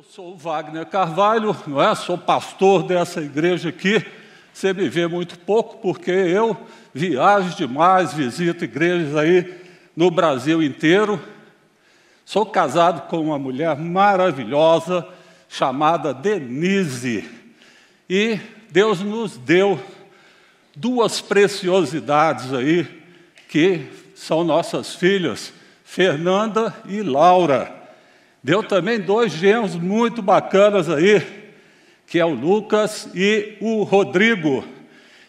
[0.00, 1.94] Eu sou Wagner Carvalho, não é?
[1.94, 4.02] Sou pastor dessa igreja aqui.
[4.50, 6.56] Você me vê muito pouco porque eu
[6.94, 9.62] viajo demais, visito igrejas aí
[9.94, 11.20] no Brasil inteiro.
[12.24, 15.06] Sou casado com uma mulher maravilhosa
[15.50, 17.28] chamada Denise.
[18.08, 18.40] E
[18.70, 19.78] Deus nos deu
[20.74, 22.88] duas preciosidades aí
[23.50, 25.52] que são nossas filhas,
[25.84, 27.79] Fernanda e Laura.
[28.42, 31.22] Deu também dois genros muito bacanas aí,
[32.06, 34.64] que é o Lucas e o Rodrigo.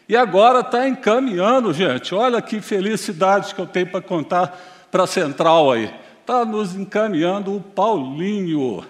[0.07, 2.15] E agora está encaminhando, gente.
[2.15, 5.93] Olha que felicidade que eu tenho para contar para a central aí.
[6.19, 8.85] Está nos encaminhando o Paulinho.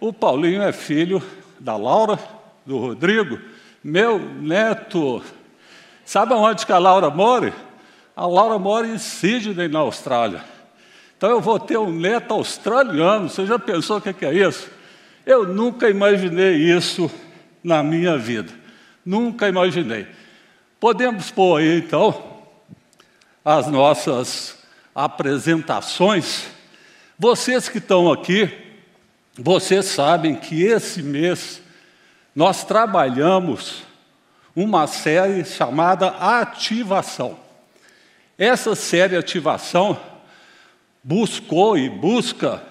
[0.00, 1.22] O Paulinho é filho
[1.58, 2.18] da Laura,
[2.64, 3.38] do Rodrigo,
[3.84, 5.22] meu neto.
[6.04, 7.52] Sabe onde que a Laura mora?
[8.16, 10.42] A Laura mora em Sydney, na Austrália.
[11.20, 13.28] Então eu vou ter um neto australiano.
[13.28, 14.70] Você já pensou o que é isso?
[15.26, 17.10] Eu nunca imaginei isso
[17.62, 18.50] na minha vida.
[19.04, 20.06] Nunca imaginei.
[20.80, 22.40] Podemos pôr aí, então,
[23.44, 24.60] as nossas
[24.94, 26.46] apresentações.
[27.18, 28.50] Vocês que estão aqui,
[29.34, 31.60] vocês sabem que esse mês
[32.34, 33.82] nós trabalhamos
[34.56, 37.38] uma série chamada Ativação.
[38.38, 40.08] Essa série Ativação
[41.02, 42.62] buscou e busca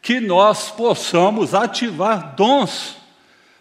[0.00, 2.96] que nós possamos ativar dons,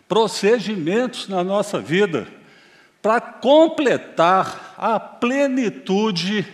[0.07, 2.27] procedimentos na nossa vida,
[3.01, 6.45] para completar a plenitude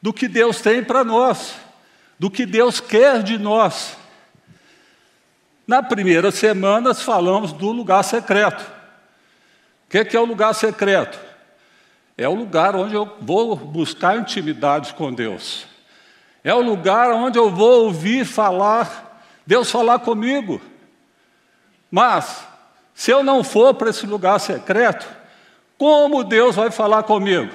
[0.00, 1.54] do que Deus tem para nós,
[2.18, 3.96] do que Deus quer de nós.
[5.66, 8.64] Na primeira semana, falamos do lugar secreto.
[9.86, 11.18] O que é o lugar secreto?
[12.16, 15.66] É o lugar onde eu vou buscar intimidade com Deus.
[16.46, 20.60] É o lugar onde eu vou ouvir falar, Deus falar comigo.
[21.90, 22.46] Mas,
[22.94, 25.08] se eu não for para esse lugar secreto,
[25.76, 27.52] como Deus vai falar comigo?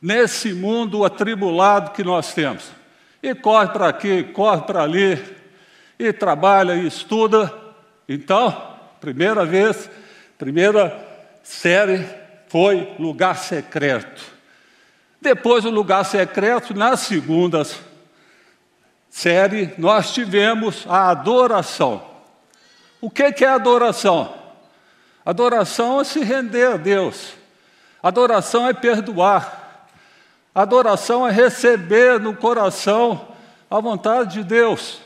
[0.00, 2.70] Nesse mundo atribulado que nós temos.
[3.22, 5.22] E corre para aqui, corre para ali,
[5.98, 7.52] e trabalha e estuda.
[8.08, 9.90] Então, primeira vez,
[10.38, 10.98] primeira
[11.42, 12.08] série
[12.48, 14.37] foi lugar secreto.
[15.20, 17.66] Depois, o lugar secreto, na segunda
[19.10, 22.02] série, nós tivemos a adoração.
[23.00, 24.34] O que é adoração?
[25.24, 27.34] Adoração é se render a Deus.
[28.02, 29.86] Adoração é perdoar.
[30.54, 33.28] Adoração é receber no coração
[33.70, 35.00] a vontade de Deus.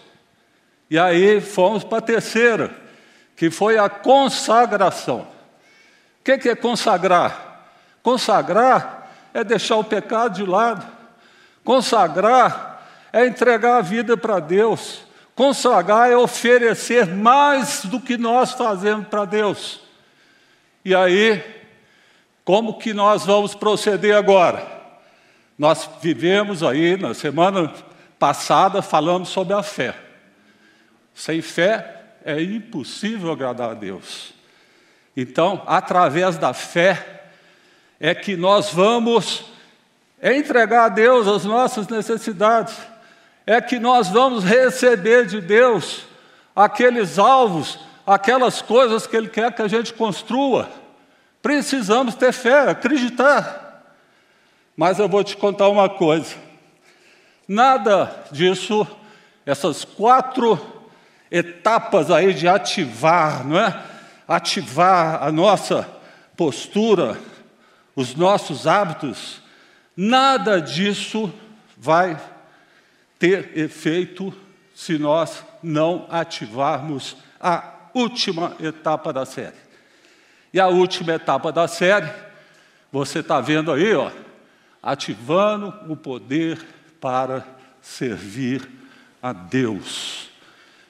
[0.88, 2.70] E aí fomos para a terceira,
[3.34, 5.26] que foi a consagração.
[6.20, 7.66] O que é consagrar?
[8.02, 9.01] Consagrar
[9.34, 10.87] é deixar o pecado de lado.
[11.65, 15.03] Consagrar é entregar a vida para Deus.
[15.34, 19.81] Consagrar é oferecer mais do que nós fazemos para Deus.
[20.84, 21.42] E aí,
[22.44, 24.66] como que nós vamos proceder agora?
[25.59, 27.72] Nós vivemos aí, na semana
[28.19, 29.94] passada, falamos sobre a fé.
[31.15, 34.32] Sem fé é impossível agradar a Deus.
[35.16, 37.22] Então, através da fé,
[38.02, 39.44] é que nós vamos
[40.20, 42.76] entregar a Deus as nossas necessidades,
[43.46, 46.02] é que nós vamos receber de Deus
[46.54, 50.68] aqueles alvos, aquelas coisas que Ele quer que a gente construa.
[51.41, 53.84] Precisamos ter fé, acreditar.
[54.76, 56.34] Mas eu vou te contar uma coisa:
[57.46, 58.84] nada disso,
[59.46, 60.58] essas quatro
[61.30, 63.80] etapas aí de ativar, não é?
[64.26, 65.88] Ativar a nossa
[66.36, 67.16] postura,
[67.94, 69.41] os nossos hábitos,
[69.97, 71.32] nada disso
[71.76, 72.20] vai
[73.19, 74.32] ter efeito
[74.75, 79.56] se nós não ativarmos a última etapa da série.
[80.53, 82.10] E a última etapa da série,
[82.91, 84.10] você está vendo aí, ó,
[84.82, 86.59] ativando o poder
[87.00, 87.47] para
[87.80, 88.69] servir
[89.22, 90.30] a Deus.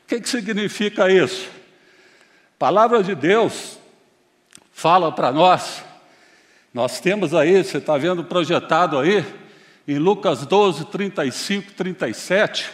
[0.04, 1.48] O que, que significa isso?
[2.56, 3.78] A palavra de Deus
[4.72, 5.84] fala para nós
[6.72, 9.24] nós temos aí, você está vendo projetado aí,
[9.86, 12.70] em Lucas 12, 35, 37,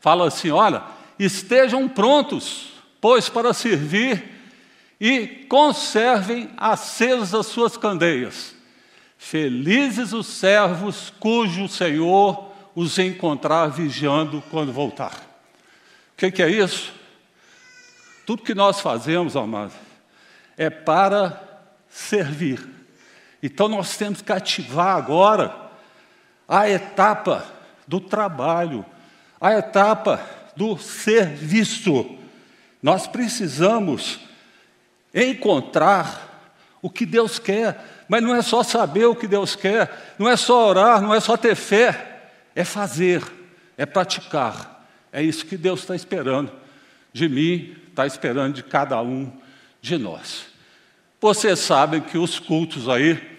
[0.00, 0.82] fala assim: olha,
[1.18, 4.22] estejam prontos, pois para servir
[5.00, 8.54] e conservem acesas as suas candeias.
[9.18, 15.14] Felizes os servos cujo Senhor os encontrar vigiando quando voltar.
[15.14, 16.92] O que, que é isso?
[18.26, 19.74] Tudo que nós fazemos, amados,
[20.56, 21.40] é para
[21.88, 22.81] servir.
[23.42, 25.54] Então nós temos que ativar agora
[26.46, 27.44] a etapa
[27.86, 28.84] do trabalho,
[29.40, 30.24] a etapa
[30.54, 32.18] do serviço.
[32.82, 34.20] Nós precisamos
[35.14, 36.30] encontrar
[36.80, 40.36] o que Deus quer, mas não é só saber o que Deus quer, não é
[40.36, 43.22] só orar, não é só ter fé, é fazer,
[43.76, 44.86] é praticar.
[45.12, 46.50] É isso que Deus está esperando
[47.12, 49.30] de mim, está esperando de cada um
[49.80, 50.46] de nós.
[51.20, 53.31] Vocês sabem que os cultos aí,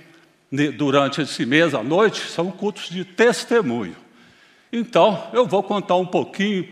[0.76, 3.96] durante esse mês à noite, são cultos de testemunho.
[4.72, 6.72] Então, eu vou contar um pouquinho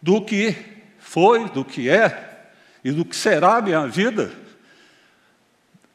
[0.00, 0.54] do que
[0.98, 2.50] foi, do que é
[2.84, 4.32] e do que será a minha vida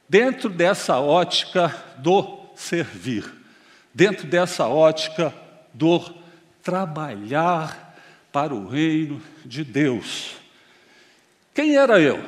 [0.08, 3.24] dentro dessa ótica do servir,
[3.94, 5.34] dentro dessa ótica
[5.74, 6.02] do
[6.62, 7.96] trabalhar
[8.32, 10.34] para o reino de Deus.
[11.54, 12.22] Quem era eu?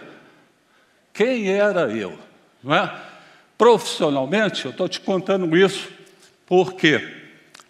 [1.13, 2.18] Quem era eu?
[2.63, 3.12] Não é?
[3.63, 5.88] Profissionalmente, eu estou te contando isso
[6.45, 7.01] porque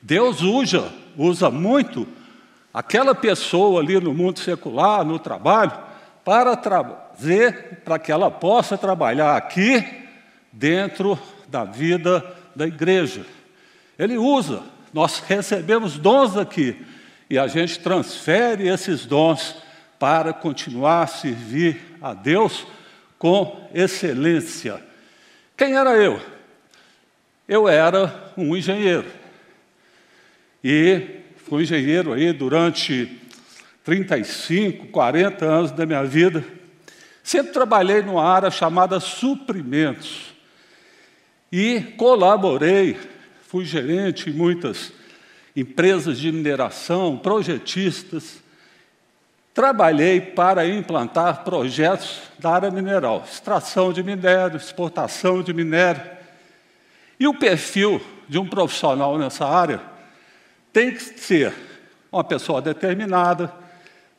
[0.01, 2.07] Deus usa, usa muito
[2.73, 5.71] aquela pessoa ali no mundo secular, no trabalho,
[6.25, 9.85] para trazer, para que ela possa trabalhar aqui
[10.51, 11.15] dentro
[11.47, 12.25] da vida
[12.55, 13.23] da igreja.
[13.99, 16.75] Ele usa, nós recebemos dons aqui
[17.29, 19.57] e a gente transfere esses dons
[19.99, 22.65] para continuar a servir a Deus
[23.19, 24.91] com excelência.
[25.55, 26.19] Quem era eu?
[27.47, 29.05] Eu era um engenheiro.
[30.63, 33.19] E fui engenheiro aí durante
[33.83, 36.43] 35, 40 anos da minha vida.
[37.21, 40.33] Sempre trabalhei numa área chamada suprimentos
[41.51, 42.97] e colaborei,
[43.47, 44.91] fui gerente em muitas
[45.55, 48.42] empresas de mineração, projetistas.
[49.53, 56.01] Trabalhei para implantar projetos da área mineral, extração de minério, exportação de minério.
[57.19, 59.79] E o perfil de um profissional nessa área
[60.71, 61.53] tem que ser
[62.11, 63.53] uma pessoa determinada,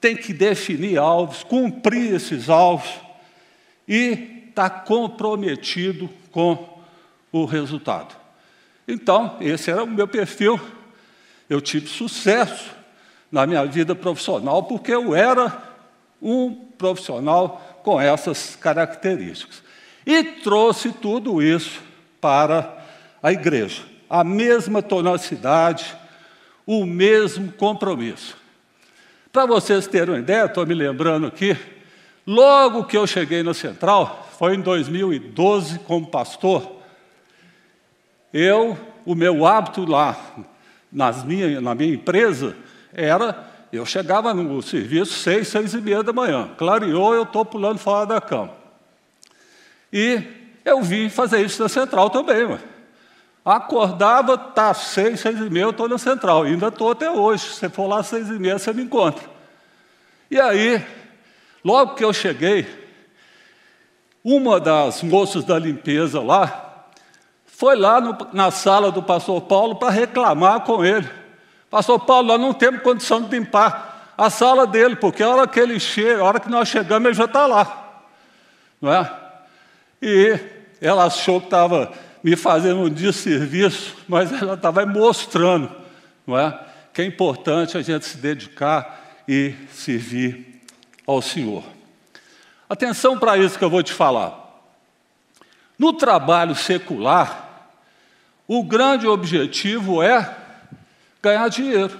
[0.01, 2.89] tem que definir alvos, cumprir esses alvos
[3.89, 6.81] e estar tá comprometido com
[7.33, 8.15] o resultado.
[8.87, 10.61] Então, esse era o meu perfil.
[11.51, 12.84] Eu tive sucesso
[13.35, 15.61] na minha vida profissional porque eu era
[16.23, 19.61] um profissional com essas características.
[20.07, 21.83] E trouxe tudo isso
[22.21, 22.79] para
[23.21, 23.83] a igreja.
[24.09, 25.97] A mesma tenacidade,
[26.65, 28.37] o mesmo compromisso.
[29.33, 31.57] Para vocês terem uma ideia, estou me lembrando aqui,
[32.25, 36.77] logo que eu cheguei na Central, foi em 2012 como pastor,
[38.33, 40.17] eu, o meu hábito lá
[40.93, 42.57] nas minha, na minha empresa
[42.95, 46.51] era, eu chegava no serviço seis, seis e meia da manhã.
[46.57, 48.53] Clareou, eu estou pulando fora da cama.
[49.93, 50.23] E
[50.65, 52.61] eu vim fazer isso na central também, mano.
[53.45, 56.45] Acordava, tá seis, seis e meia, eu estou na central.
[56.45, 57.45] Ainda estou até hoje.
[57.45, 59.25] Se for lá seis e meia, você me encontra.
[60.31, 60.83] E aí,
[61.63, 62.67] logo que eu cheguei,
[64.25, 66.87] uma das moças da limpeza lá,
[67.45, 71.24] foi lá no, na sala do pastor Paulo para reclamar com ele.
[71.75, 75.59] Pastor Paulo, nós não temos condição de limpar a sala dele, porque a hora que
[75.59, 78.01] ele chega, a hora que nós chegamos, ele já está lá.
[78.81, 79.13] Não é?
[80.01, 80.39] E
[80.81, 81.93] ela achou que estava
[82.23, 85.69] me fazendo um desserviço, mas ela estava mostrando,
[86.25, 86.57] não é?
[86.93, 90.63] Que é importante a gente se dedicar e servir
[91.05, 91.65] ao Senhor.
[92.69, 94.63] Atenção para isso que eu vou te falar.
[95.77, 97.67] No trabalho secular,
[98.47, 100.44] o grande objetivo é
[101.25, 101.99] ganhar dinheiro.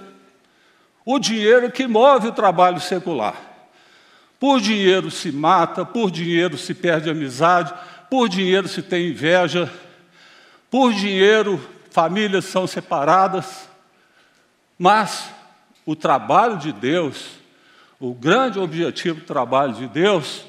[1.03, 3.35] O dinheiro que move o trabalho secular.
[4.39, 7.73] Por dinheiro se mata, por dinheiro se perde amizade,
[8.09, 9.71] por dinheiro se tem inveja,
[10.69, 13.67] por dinheiro famílias são separadas.
[14.77, 15.29] Mas
[15.85, 17.39] o trabalho de Deus,
[17.99, 20.45] o grande objetivo do trabalho de Deus,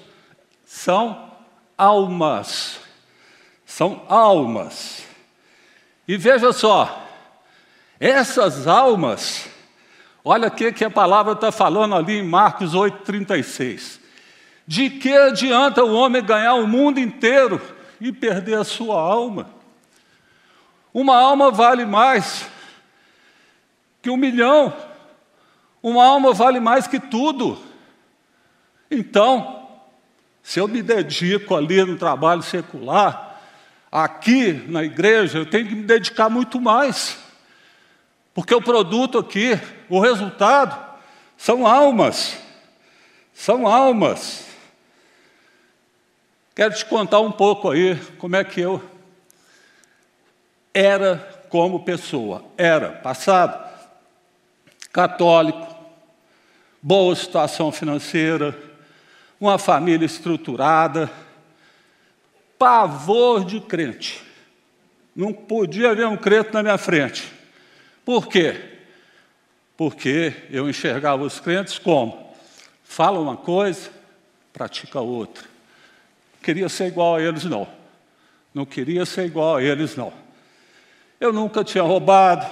[0.66, 1.32] são
[1.78, 2.80] almas.
[3.64, 5.04] São almas.
[6.08, 7.05] E veja só,
[7.98, 9.48] essas almas,
[10.24, 14.00] olha o que, a palavra está falando ali em Marcos 8,36.
[14.66, 17.60] De que adianta o homem ganhar o mundo inteiro
[18.00, 19.48] e perder a sua alma?
[20.92, 22.46] Uma alma vale mais
[24.02, 24.74] que um milhão,
[25.82, 27.58] uma alma vale mais que tudo.
[28.90, 29.68] Então,
[30.42, 33.40] se eu me dedico ali no trabalho secular,
[33.90, 37.25] aqui na igreja, eu tenho que me dedicar muito mais.
[38.36, 40.78] Porque o produto aqui, o resultado,
[41.38, 42.36] são almas.
[43.32, 44.44] São almas.
[46.54, 48.82] Quero te contar um pouco aí como é que eu
[50.74, 51.16] era
[51.48, 52.44] como pessoa.
[52.58, 53.66] Era passado
[54.92, 55.74] católico,
[56.82, 58.54] boa situação financeira,
[59.40, 61.10] uma família estruturada,
[62.58, 64.22] pavor de crente.
[65.14, 67.35] Não podia haver um crente na minha frente.
[68.06, 68.54] Por quê?
[69.76, 72.32] Porque eu enxergava os crentes como?
[72.84, 73.90] Fala uma coisa,
[74.52, 75.44] pratica outra.
[76.40, 77.66] Queria ser igual a eles, não.
[78.54, 80.12] Não queria ser igual a eles, não.
[81.18, 82.46] Eu nunca tinha roubado,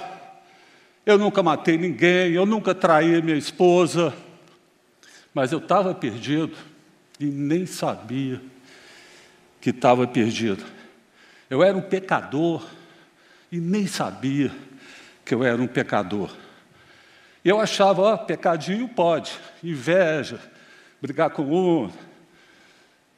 [1.05, 4.13] eu nunca matei ninguém, eu nunca traí minha esposa,
[5.33, 6.57] mas eu estava perdido
[7.17, 8.41] e nem sabia
[9.61, 10.65] que estava perdido.
[11.49, 12.61] Eu era um pecador
[13.49, 14.51] e nem sabia
[15.25, 16.31] que eu era um pecador.
[17.43, 19.31] Eu achava, ó, pecadinho pode,
[19.63, 20.39] inveja,
[21.01, 21.91] brigar com um,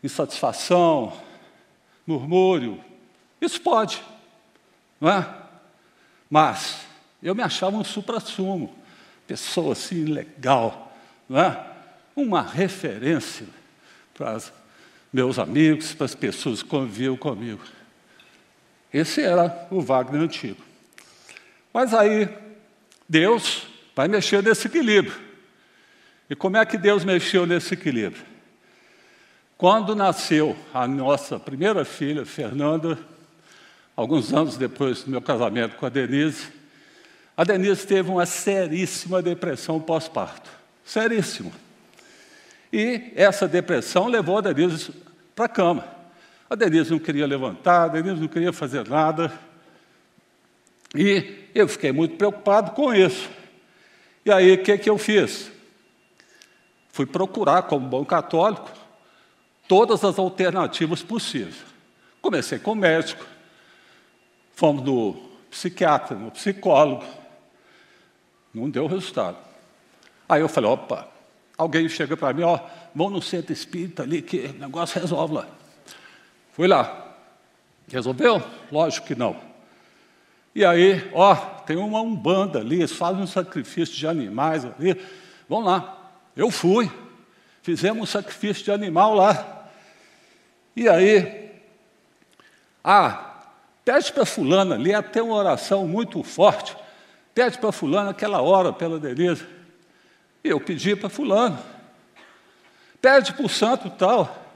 [0.03, 1.13] insatisfação,
[2.05, 2.83] murmúrio,
[3.41, 4.01] isso pode,
[4.99, 5.27] não é?
[6.29, 6.85] Mas
[7.21, 8.73] eu me achava um supra-sumo,
[9.27, 10.91] pessoa assim legal,
[11.27, 11.65] não é?
[12.15, 13.45] Uma referência
[14.13, 14.51] para os
[15.11, 17.63] meus amigos, para as pessoas que conviviam comigo.
[18.93, 20.66] Esse era o Wagner antigo.
[21.73, 22.29] Mas aí,
[23.07, 25.15] Deus vai mexer nesse equilíbrio.
[26.29, 28.23] E como é que Deus mexeu nesse equilíbrio?
[29.57, 32.97] Quando nasceu a nossa primeira filha, Fernanda,
[33.95, 36.47] alguns anos depois do meu casamento com a Denise,
[37.35, 40.49] a Denise teve uma seríssima depressão pós-parto.
[40.85, 41.51] Seríssima.
[42.71, 44.91] E essa depressão levou a Denise
[45.35, 45.87] para a cama.
[46.49, 49.31] A Denise não queria levantar, a Denise não queria fazer nada.
[50.95, 53.29] E eu fiquei muito preocupado com isso.
[54.25, 55.51] E aí, o que, que eu fiz?
[56.89, 58.71] Fui procurar, como bom católico,
[59.67, 61.55] todas as alternativas possíveis.
[62.21, 63.25] Comecei com o médico,
[64.53, 65.13] fomos no
[65.49, 67.05] psiquiatra, no psicólogo,
[68.53, 69.37] não deu resultado.
[70.27, 71.07] Aí eu falei, opa,
[71.57, 72.59] alguém chega para mim, ó,
[72.93, 75.47] vamos no centro espírita ali que o negócio resolve lá.
[76.51, 77.15] Fui lá.
[77.87, 78.43] Resolveu?
[78.71, 79.46] Lógico que não.
[80.57, 84.99] E aí, ó, tem uma umbanda ali, eles fazem um sacrifício de animais ali.
[85.47, 86.11] Vamos lá.
[86.35, 86.91] Eu fui.
[87.61, 89.69] Fizemos um sacrifício de animal lá.
[90.75, 91.51] E aí,
[92.83, 93.35] ah,
[93.85, 96.75] pede para fulana ali, até uma oração muito forte.
[97.35, 99.45] Pede para fulana aquela hora pela Denise.
[100.43, 101.59] E eu pedi para fulano.
[102.99, 104.46] Pede para o santo tal.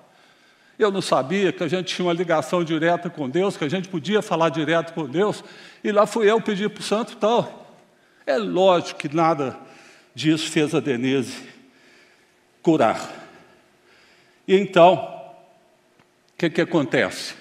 [0.81, 3.87] Eu não sabia que a gente tinha uma ligação direta com Deus, que a gente
[3.87, 5.43] podia falar direto com Deus,
[5.83, 7.77] e lá fui eu pedir para o santo tal.
[8.25, 9.59] É lógico que nada
[10.15, 11.47] disso fez a Denise
[12.63, 13.11] curar.
[14.47, 14.95] E então,
[16.33, 17.35] o que, que acontece?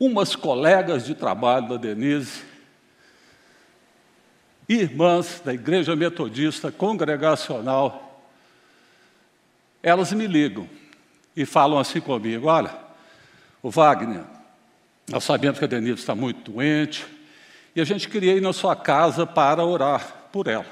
[0.00, 2.44] Umas colegas de trabalho da Denise,
[4.66, 8.24] irmãs da Igreja Metodista Congregacional,
[9.82, 10.66] elas me ligam
[11.36, 12.74] e falam assim comigo: olha,
[13.62, 14.22] o Wagner,
[15.08, 17.06] nós sabemos que a Denise está muito doente
[17.74, 20.66] e a gente queria ir na sua casa para orar por ela.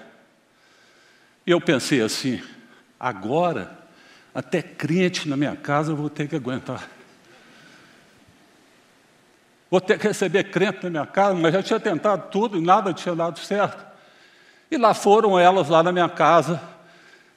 [1.47, 2.43] E eu pensei assim:
[2.99, 3.79] agora,
[4.35, 6.89] até crente na minha casa eu vou ter que aguentar.
[9.71, 12.93] Vou ter que receber crente na minha casa, mas já tinha tentado tudo e nada
[12.93, 13.89] tinha dado certo.
[14.69, 16.61] E lá foram elas, lá na minha casa,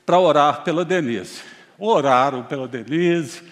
[0.05, 1.52] para orar pela Denise
[1.85, 3.43] oraram pela Denise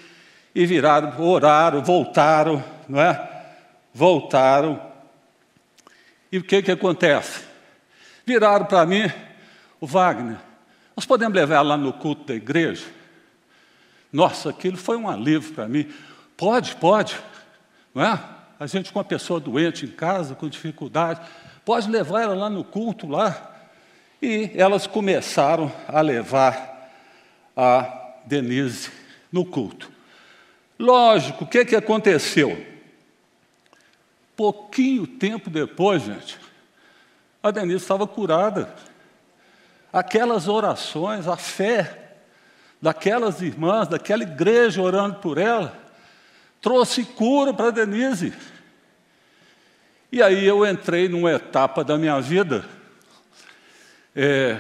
[0.56, 3.30] e viraram, oraram, voltaram, não é?
[3.94, 4.82] Voltaram.
[6.32, 7.44] E o que que acontece?
[8.26, 9.12] Viraram para mim,
[9.82, 10.38] o Wagner,
[10.96, 12.86] nós podemos levar lá no culto da igreja?
[14.14, 15.92] Nossa, aquilo foi um alívio para mim.
[16.38, 17.18] Pode, pode,
[17.94, 18.20] não é?
[18.58, 21.20] A gente com uma pessoa doente em casa, com dificuldade,
[21.66, 23.50] pode levar ela lá no culto lá.
[24.22, 26.90] E elas começaram a levar
[27.58, 28.92] a Denise
[29.32, 29.92] no culto.
[30.78, 32.66] Lógico, o que, que aconteceu?
[34.36, 36.40] Pouquinho tempo depois, gente,
[37.44, 38.74] a Denise estava curada.
[39.94, 42.16] Aquelas orações, a fé
[42.82, 45.78] daquelas irmãs, daquela igreja orando por ela,
[46.60, 48.34] trouxe cura para Denise.
[50.12, 52.66] E aí eu entrei numa etapa da minha vida,
[54.16, 54.60] é,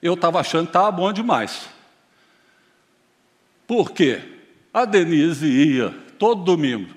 [0.00, 1.68] eu estava achando que estava bom demais.
[3.68, 4.22] Por quê?
[4.72, 6.92] A Denise ia todo domingo,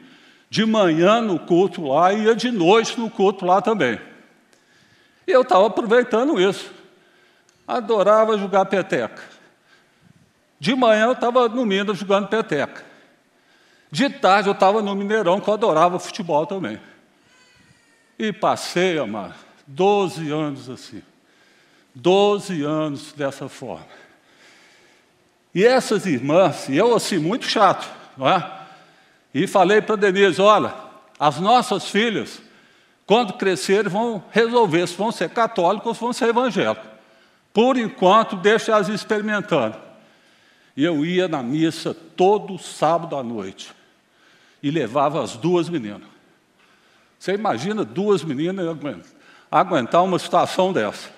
[0.50, 4.00] de manhã no culto lá e ia de noite no culto lá também.
[5.28, 6.72] E eu estava aproveitando isso.
[7.68, 9.22] Adorava jogar peteca.
[10.60, 12.86] De manhã eu estava no Minas jogando peteca.
[13.92, 16.80] De tarde eu estava no Mineirão, que eu adorava futebol também.
[18.18, 19.36] E passei, amar,
[19.68, 21.04] 12 anos assim.
[21.94, 24.01] Doze anos dessa forma.
[25.54, 28.52] E essas irmãs, e eu assim, muito chato, não é?
[29.34, 30.74] E falei para Denise: olha,
[31.20, 32.42] as nossas filhas,
[33.06, 36.90] quando crescerem, vão resolver se vão ser católicos ou se vão ser evangélicos.
[37.54, 39.76] Por enquanto, deixa elas experimentando.
[40.76, 43.74] E eu ia na missa todo sábado à noite
[44.64, 46.08] e levava as duas meninas.
[47.20, 48.78] Você imagina duas meninas
[49.52, 51.10] aguentar uma situação dessa.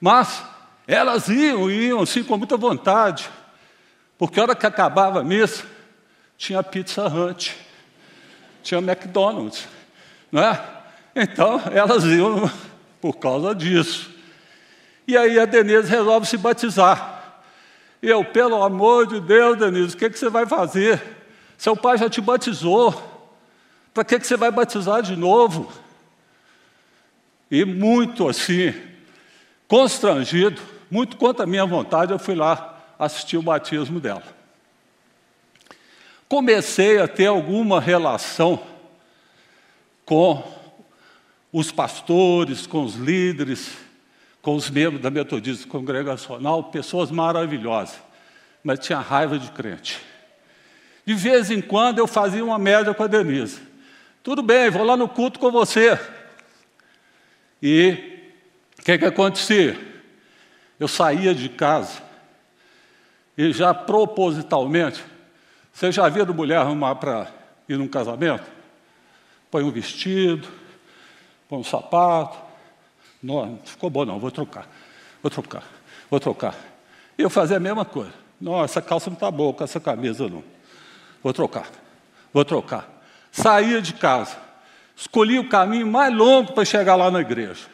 [0.00, 0.44] Mas
[0.86, 3.30] elas iam, iam assim com muita vontade,
[4.22, 5.64] porque a hora que acabava a missa,
[6.38, 7.56] tinha Pizza Hut,
[8.62, 9.66] tinha McDonald's,
[10.30, 10.64] não é?
[11.12, 12.48] Então elas iam
[13.00, 14.12] por causa disso.
[15.08, 17.42] E aí a Denise resolve se batizar.
[18.00, 21.02] E eu, pelo amor de Deus, Denise, o que, que você vai fazer?
[21.58, 22.94] Seu pai já te batizou.
[23.92, 25.68] Para que, que você vai batizar de novo?
[27.50, 28.72] E muito assim,
[29.66, 32.71] constrangido, muito contra a minha vontade, eu fui lá
[33.04, 34.22] assistir o batismo dela.
[36.28, 38.62] Comecei a ter alguma relação
[40.06, 40.42] com
[41.52, 43.76] os pastores, com os líderes,
[44.40, 48.00] com os membros da Metodista Congregacional, pessoas maravilhosas,
[48.62, 50.00] mas tinha raiva de crente.
[51.04, 53.60] De vez em quando eu fazia uma média com a Denise.
[54.22, 55.98] Tudo bem, vou lá no culto com você.
[57.60, 58.30] E
[58.78, 59.78] o que, que acontecia?
[60.78, 62.11] Eu saía de casa
[63.36, 65.04] e já propositalmente,
[65.72, 67.28] você já viu mulher arrumar para
[67.68, 68.44] ir num casamento?
[69.50, 70.48] Põe um vestido,
[71.48, 72.38] põe um sapato.
[73.22, 74.68] Não, não ficou bom não, vou trocar,
[75.22, 75.64] vou trocar,
[76.10, 76.54] vou trocar.
[77.16, 78.12] Eu fazia a mesma coisa.
[78.40, 80.42] Não, essa calça não está boa com essa camisa não.
[81.22, 81.70] Vou trocar,
[82.32, 82.92] vou trocar
[83.32, 84.36] saía de casa,
[84.94, 87.66] escolhia o caminho mais longo para chegar lá na igreja.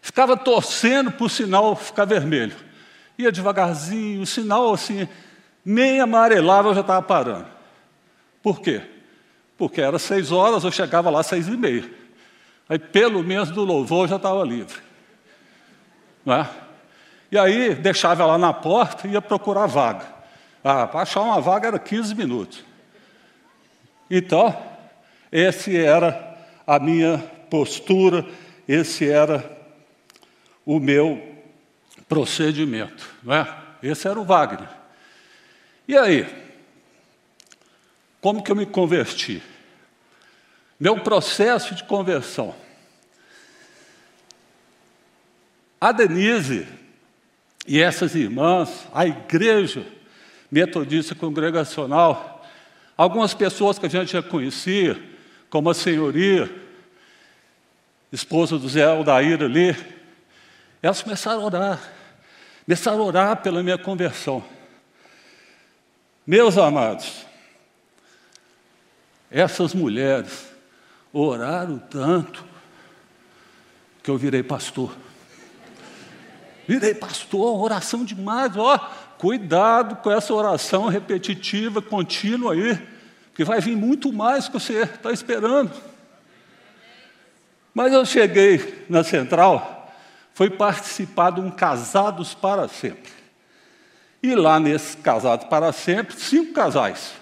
[0.00, 2.56] Ficava torcendo para o sinal ficar vermelho.
[3.20, 5.08] Ia devagarzinho, o sinal assim,
[5.64, 7.46] nem amarelava, eu já estava parando.
[8.42, 8.82] Por quê?
[9.58, 11.90] Porque era seis horas, eu chegava lá seis e meia.
[12.68, 14.78] Aí, pelo menos do louvor, eu já estava livre.
[16.24, 16.48] Não é?
[17.30, 20.06] E aí, deixava ela na porta e ia procurar vaga.
[20.62, 22.64] Ah, para achar uma vaga era 15 minutos.
[24.10, 24.56] Então,
[25.30, 27.18] esse era a minha
[27.50, 28.26] postura,
[28.66, 29.58] esse era
[30.64, 31.30] o meu
[32.08, 33.56] procedimento, não é?
[33.82, 34.68] Esse era o Wagner.
[35.88, 36.26] E aí,
[38.20, 39.42] como que eu me converti?
[40.78, 42.54] Meu processo de conversão.
[45.80, 46.66] A Denise
[47.66, 49.86] e essas irmãs, a igreja
[50.50, 52.40] metodista congregacional,
[53.00, 55.02] Algumas pessoas que a gente já conhecia,
[55.48, 56.54] como a senhoria,
[58.12, 59.74] esposa do Zé Aldair ali,
[60.82, 61.80] elas começaram a orar,
[62.70, 64.44] começaram a orar pela minha conversão.
[66.24, 67.26] Meus amados,
[69.28, 70.46] essas mulheres
[71.12, 72.44] oraram tanto
[74.04, 74.96] que eu virei pastor.
[76.68, 78.78] Virei pastor, oração demais, ó.
[79.18, 82.80] Cuidado com essa oração repetitiva, contínua aí,
[83.34, 85.72] que vai vir muito mais que você está esperando.
[87.74, 89.79] Mas eu cheguei na central,
[90.40, 93.12] foi participar de um Casados para Sempre.
[94.22, 97.12] E lá nesse Casados para Sempre, cinco casais.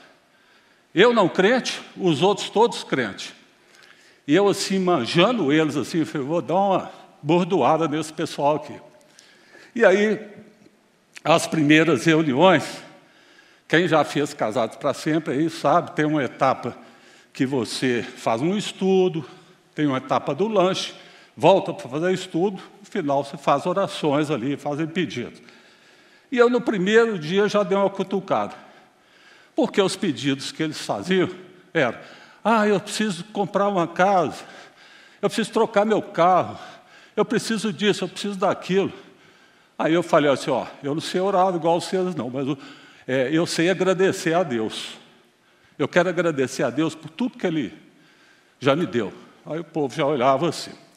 [0.95, 3.35] Eu não crente, os outros todos crentes.
[4.25, 8.81] E eu assim, manjando eles assim, falei, vou dar uma bordoada nesse pessoal aqui.
[9.75, 10.25] E aí
[11.25, 12.81] as primeiras reuniões,
[13.67, 16.79] quem já fez Casados para Sempre aí sabe, tem uma etapa
[17.33, 19.29] que você faz um estudo,
[19.75, 20.95] tem uma etapa do lanche,
[21.39, 25.41] volta para fazer estudo, no final você faz orações ali, fazem pedidos.
[26.33, 28.57] E eu no primeiro dia já dei uma cutucada,
[29.55, 31.31] porque os pedidos que eles faziam
[31.73, 31.97] eram,
[32.43, 34.43] ah, eu preciso comprar uma casa,
[35.23, 36.59] eu preciso trocar meu carro,
[37.15, 38.93] eu preciso disso, eu preciso daquilo.
[39.79, 42.49] Aí eu falei assim, ó, eu não sei orar igual vocês não, mas
[43.07, 44.99] é, eu sei agradecer a Deus.
[45.79, 47.73] Eu quero agradecer a Deus por tudo que Ele
[48.59, 49.13] já me deu.
[49.47, 50.88] Aí o povo já olhava assim.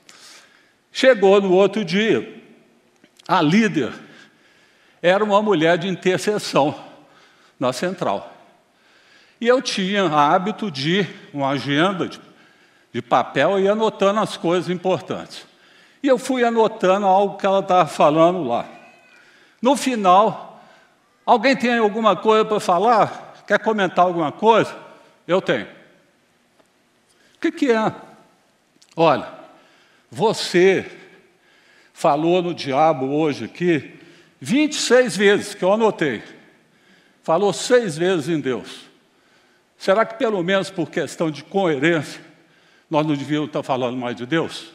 [0.92, 2.42] Chegou no outro dia,
[3.28, 3.94] a líder
[5.02, 6.76] era uma mulher de intercessão
[7.60, 8.32] na central.
[9.40, 12.20] E eu tinha hábito de uma agenda de,
[12.94, 15.48] de papel e anotando as coisas importantes.
[16.04, 18.66] E eu fui anotando algo que ela estava falando lá.
[19.62, 20.62] No final,
[21.26, 23.34] alguém tem alguma coisa para falar?
[23.48, 24.76] Quer comentar alguma coisa?
[25.28, 25.66] Eu tenho.
[25.66, 27.94] O que, que é?
[28.96, 29.41] Olha,
[30.12, 30.86] você
[31.94, 33.94] falou no diabo hoje aqui
[34.42, 36.22] 26 vezes, que eu anotei.
[37.24, 38.82] Falou seis vezes em Deus.
[39.78, 42.22] Será que pelo menos por questão de coerência,
[42.90, 44.72] nós não devíamos estar falando mais de Deus?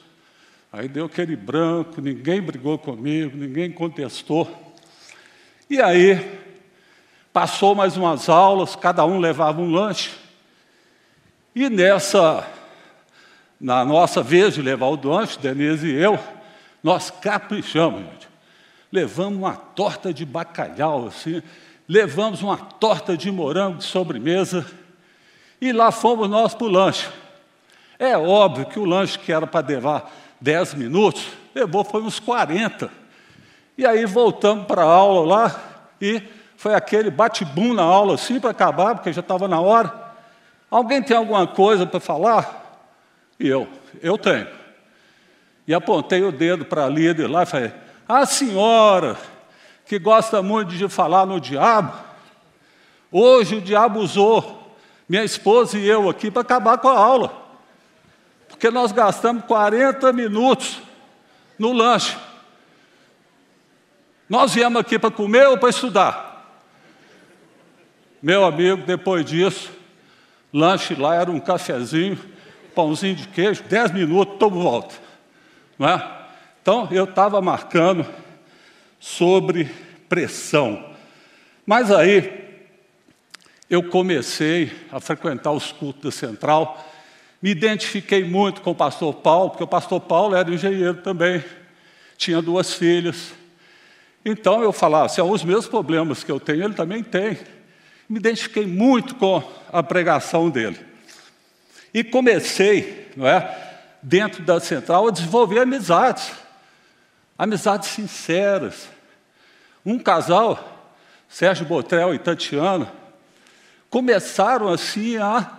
[0.73, 4.75] Aí deu aquele branco, ninguém brigou comigo, ninguém contestou.
[5.69, 6.41] E aí,
[7.33, 10.11] passou mais umas aulas, cada um levava um lanche.
[11.55, 12.49] E nessa,
[13.61, 16.19] na nossa vez de levar o lanche, Denise e eu,
[16.83, 18.29] nós caprichamos, gente.
[18.93, 21.43] Levamos uma torta de bacalhau, assim,
[21.89, 24.67] levamos uma torta de morango de sobremesa,
[25.61, 27.09] e lá fomos nós para o lanche.
[27.99, 32.91] É óbvio que o lanche que era para levar 10 minutos, levou foi uns 40.
[33.79, 35.61] E aí voltamos para a aula lá,
[36.01, 36.23] e
[36.57, 39.93] foi aquele bate-bum na aula, assim, para acabar, porque já estava na hora.
[40.71, 42.66] Alguém tem alguma coisa para falar?
[43.39, 43.69] E eu,
[44.03, 44.49] eu tenho.
[45.67, 47.73] E apontei o dedo para a líder lá e falei:
[48.09, 49.17] A senhora,
[49.85, 51.93] que gosta muito de falar no diabo,
[53.11, 54.77] hoje o diabo usou
[55.09, 57.47] minha esposa e eu aqui para acabar com a aula.
[58.49, 60.81] Porque nós gastamos 40 minutos
[61.59, 62.17] no lanche.
[64.29, 66.27] Nós viemos aqui para comer ou para estudar?
[68.21, 69.71] Meu amigo, depois disso,
[70.53, 72.19] lanche lá era um cafezinho,
[72.77, 74.95] pãozinho de queijo, 10 minutos, tomo volta.
[75.79, 76.17] Não é?
[76.61, 78.07] Então, eu estava marcando
[79.01, 79.71] sobre
[80.09, 80.91] pressão.
[81.65, 82.45] Mas aí,
[83.71, 86.85] eu comecei a frequentar os cultos da Central,
[87.41, 91.43] me identifiquei muito com o pastor Paulo, porque o pastor Paulo era engenheiro também,
[92.19, 93.33] tinha duas filhas.
[94.25, 97.39] Então eu falava, se assim, os meus problemas que eu tenho, ele também tem.
[98.09, 100.96] Me identifiquei muito com a pregação dele.
[101.97, 103.59] E comecei, não é?
[104.03, 106.31] dentro da central, a desenvolver amizades,
[107.39, 108.87] amizades sinceras.
[109.83, 110.93] Um casal,
[111.27, 112.93] Sérgio Botrel e Tatiana,
[113.89, 115.51] começaram assim a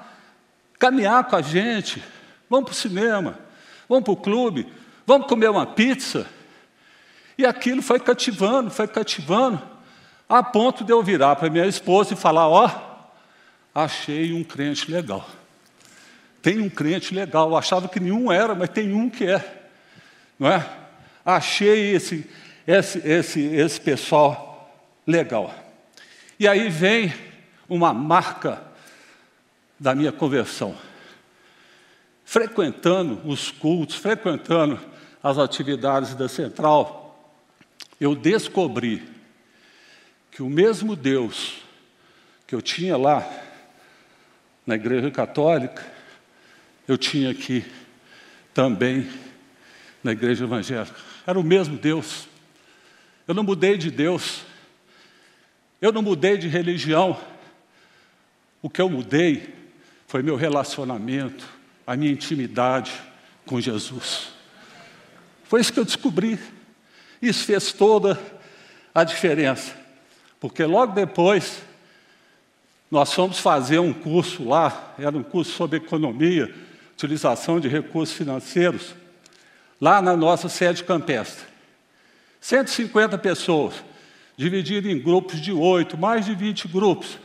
[0.78, 2.04] caminhar com a gente.
[2.48, 3.40] Vamos para o cinema,
[3.90, 4.72] vamos para o clube,
[5.08, 6.28] vamos comer uma pizza.
[7.36, 9.60] E aquilo foi cativando, foi cativando,
[10.30, 14.92] a ponto de eu virar para minha esposa e falar: Ó, oh, achei um crente
[14.92, 15.28] legal.
[16.48, 17.50] Tem um crente legal.
[17.50, 19.68] Eu achava que nenhum era, mas tem um que é.
[20.40, 20.66] Não é?
[21.26, 22.26] Achei esse,
[22.66, 25.54] esse, esse, esse pessoal legal.
[26.40, 27.14] E aí vem
[27.68, 28.64] uma marca
[29.78, 30.74] da minha conversão.
[32.24, 34.80] Frequentando os cultos, frequentando
[35.22, 37.30] as atividades da central,
[38.00, 39.04] eu descobri
[40.32, 41.58] que o mesmo Deus
[42.48, 43.30] que eu tinha lá
[44.66, 45.97] na Igreja Católica,
[46.88, 47.66] eu tinha aqui
[48.54, 49.08] também
[50.04, 50.96] na igreja evangélica.
[51.26, 52.28] Era o mesmo Deus.
[53.28, 54.42] Eu não mudei de Deus.
[55.82, 57.20] Eu não mudei de religião.
[58.62, 59.54] O que eu mudei
[60.08, 61.46] foi meu relacionamento,
[61.86, 62.94] a minha intimidade
[63.46, 64.30] com Jesus.
[65.44, 66.40] Foi isso que eu descobri.
[67.22, 68.20] Isso fez toda
[68.96, 69.76] a diferença.
[70.40, 71.62] Porque logo depois,
[72.90, 76.54] nós fomos fazer um curso lá, era um curso sobre economia,
[76.98, 78.96] utilização de recursos financeiros,
[79.80, 81.46] lá na nossa sede campestre.
[82.42, 83.76] 150 pessoas,
[84.36, 87.20] divididas em grupos de oito, mais de 20 grupos.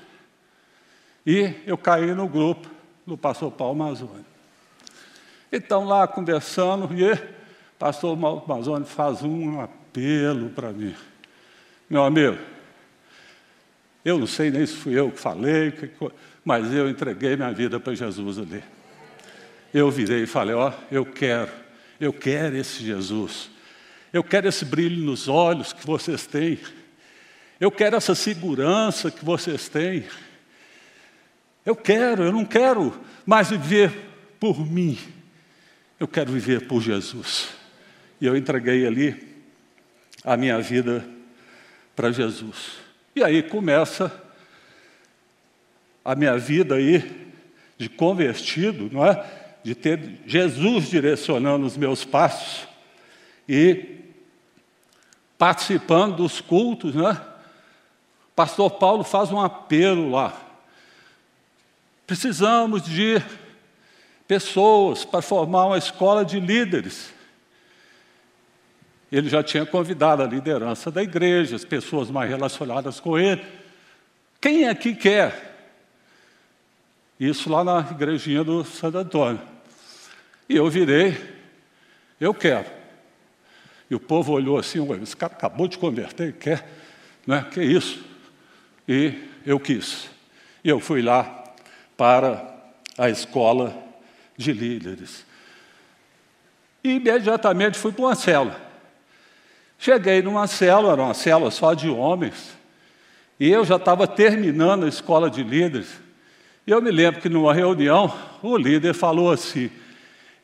[1.27, 2.69] E eu caí no grupo
[3.07, 4.27] do pastor Paulo Mazzoni.
[5.51, 7.19] Então, lá conversando, e
[7.79, 8.15] pastor
[8.47, 10.95] Mazzoni faz um apelo para mim.
[11.89, 12.39] Meu amigo,
[14.05, 15.73] eu não sei nem se fui eu que falei,
[16.45, 18.63] mas eu entreguei minha vida para Jesus ali
[19.73, 21.51] eu virei e falei: Ó, oh, eu quero,
[22.01, 23.51] eu quero esse Jesus.
[24.13, 26.59] Eu quero esse brilho nos olhos que vocês têm.
[27.59, 30.05] Eu quero essa segurança que vocês têm.
[31.65, 32.93] Eu quero, eu não quero
[33.25, 33.93] mais viver
[34.39, 34.99] por mim.
[35.99, 37.49] Eu quero viver por Jesus.
[38.21, 39.29] E eu entreguei ali
[40.25, 41.05] a minha vida
[41.97, 42.73] para Jesus.
[43.15, 44.13] E aí começa
[46.05, 47.33] a minha vida aí
[47.79, 49.42] de convertido, não é?
[49.63, 52.67] De ter Jesus direcionando os meus passos
[53.49, 54.01] e
[55.39, 57.21] participando dos cultos, né?
[58.35, 60.35] Pastor Paulo faz um apelo lá.
[62.07, 63.23] Precisamos de
[64.27, 67.13] pessoas para formar uma escola de líderes.
[69.11, 73.45] Ele já tinha convidado a liderança da igreja, as pessoas mais relacionadas com ele.
[74.41, 75.51] Quem aqui quer?
[77.21, 79.52] Isso lá na igrejinha do Santo Antônio.
[80.53, 81.17] E eu virei,
[82.21, 82.67] eu quero.
[83.91, 86.69] E o povo olhou assim, esse cara acabou de converter, quer,
[87.27, 87.47] né?
[87.51, 88.05] que isso?
[88.87, 89.15] E
[89.47, 90.11] eu quis.
[90.63, 91.55] E eu fui lá
[91.97, 92.55] para
[92.99, 93.75] a escola
[94.37, 95.25] de líderes.
[96.85, 98.61] E imediatamente fui para uma célula.
[99.79, 102.55] Cheguei numa célula, era uma célula só de homens,
[103.41, 105.89] e eu já estava terminando a escola de líderes.
[106.67, 109.71] E eu me lembro que numa reunião, o líder falou assim: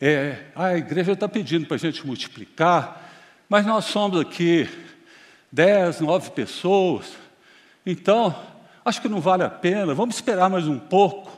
[0.01, 3.11] é, a igreja está pedindo para a gente multiplicar,
[3.49, 4.69] mas nós somos aqui
[5.51, 7.13] dez, nove pessoas,
[7.85, 8.35] então
[8.85, 11.37] acho que não vale a pena, vamos esperar mais um pouco.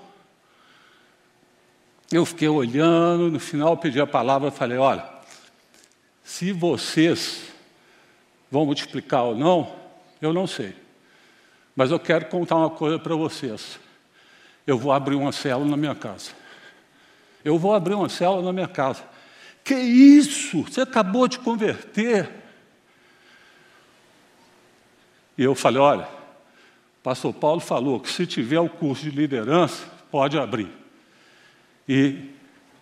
[2.13, 5.09] Eu fiquei olhando, no final pedi a palavra e falei: olha,
[6.25, 7.45] se vocês
[8.51, 9.75] vão multiplicar ou não,
[10.21, 10.75] eu não sei.
[11.75, 13.79] Mas eu quero contar uma coisa para vocês.
[14.67, 16.33] Eu vou abrir uma célula na minha casa.
[17.45, 19.03] Eu vou abrir uma célula na minha casa.
[19.65, 20.63] Que isso?
[20.63, 22.31] Você acabou de converter.
[25.37, 29.87] E eu falei: olha, o pastor Paulo falou que se tiver o curso de liderança,
[30.11, 30.71] pode abrir.
[31.89, 32.31] E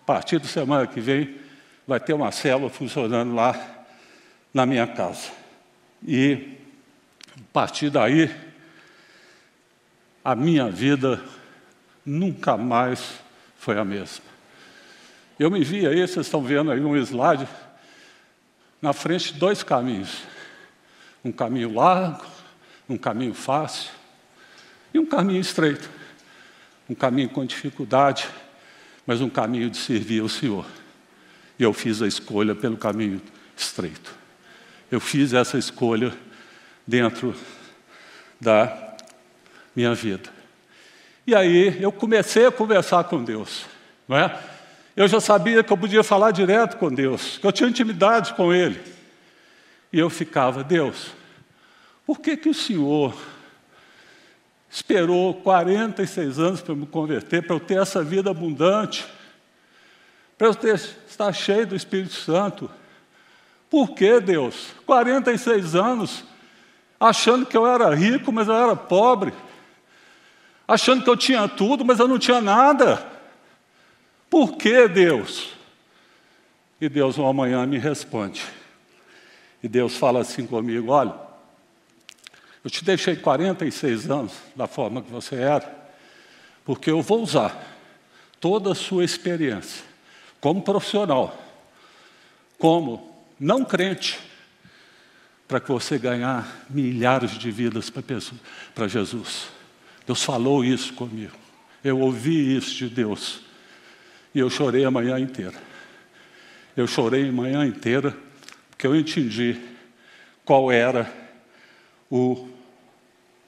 [0.01, 1.35] a partir da semana que vem
[1.87, 3.85] vai ter uma célula funcionando lá
[4.53, 5.31] na minha casa.
[6.05, 6.57] E
[7.37, 8.29] a partir daí,
[10.23, 11.23] a minha vida
[12.05, 13.19] nunca mais
[13.57, 14.28] foi a mesma.
[15.39, 17.47] Eu me vi aí, vocês estão vendo aí um slide,
[18.81, 20.23] na frente dois caminhos.
[21.23, 22.25] Um caminho largo,
[22.87, 23.89] um caminho fácil
[24.93, 25.89] e um caminho estreito.
[26.89, 28.27] Um caminho com dificuldade
[29.09, 30.63] mas um caminho de servir ao Senhor.
[31.57, 33.19] E eu fiz a escolha pelo caminho
[33.57, 34.13] estreito.
[34.91, 36.13] Eu fiz essa escolha
[36.85, 37.35] dentro
[38.39, 38.95] da
[39.75, 40.29] minha vida.
[41.25, 43.65] E aí eu comecei a conversar com Deus,
[44.07, 44.39] não é?
[44.99, 48.53] Eu já sabia que eu podia falar direto com Deus, que eu tinha intimidade com
[48.53, 48.81] Ele.
[49.93, 51.13] E eu ficava, Deus,
[52.05, 53.15] por que que o Senhor
[54.69, 59.07] esperou 46 anos para me converter, para eu ter essa vida abundante,
[60.37, 62.69] para eu ter, estar cheio do Espírito Santo.
[63.69, 64.73] Por que, Deus?
[64.85, 66.25] 46 anos,
[66.99, 69.31] achando que eu era rico, mas eu era pobre,
[70.67, 73.17] achando que eu tinha tudo, mas eu não tinha nada.
[74.29, 75.53] Por que, Deus?
[76.79, 78.43] E Deus, uma manhã, me responde.
[79.61, 81.13] E Deus fala assim comigo: olha,
[82.63, 85.77] eu te deixei 46 anos da forma que você era,
[86.63, 87.77] porque eu vou usar
[88.39, 89.83] toda a sua experiência
[90.39, 91.37] como profissional,
[92.57, 94.19] como não crente,
[95.47, 99.47] para que você ganhar milhares de vidas para Jesus.
[100.05, 101.35] Deus falou isso comigo.
[101.83, 103.41] Eu ouvi isso de Deus.
[104.33, 105.55] E eu chorei a manhã inteira.
[106.75, 108.15] Eu chorei a manhã inteira,
[108.69, 109.59] porque eu entendi
[110.45, 111.11] qual era
[112.09, 112.47] o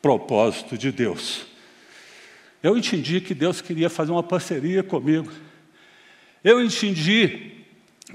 [0.02, 1.46] propósito de Deus.
[2.64, 5.32] Eu entendi que Deus queria fazer uma parceria comigo.
[6.44, 7.52] Eu entendi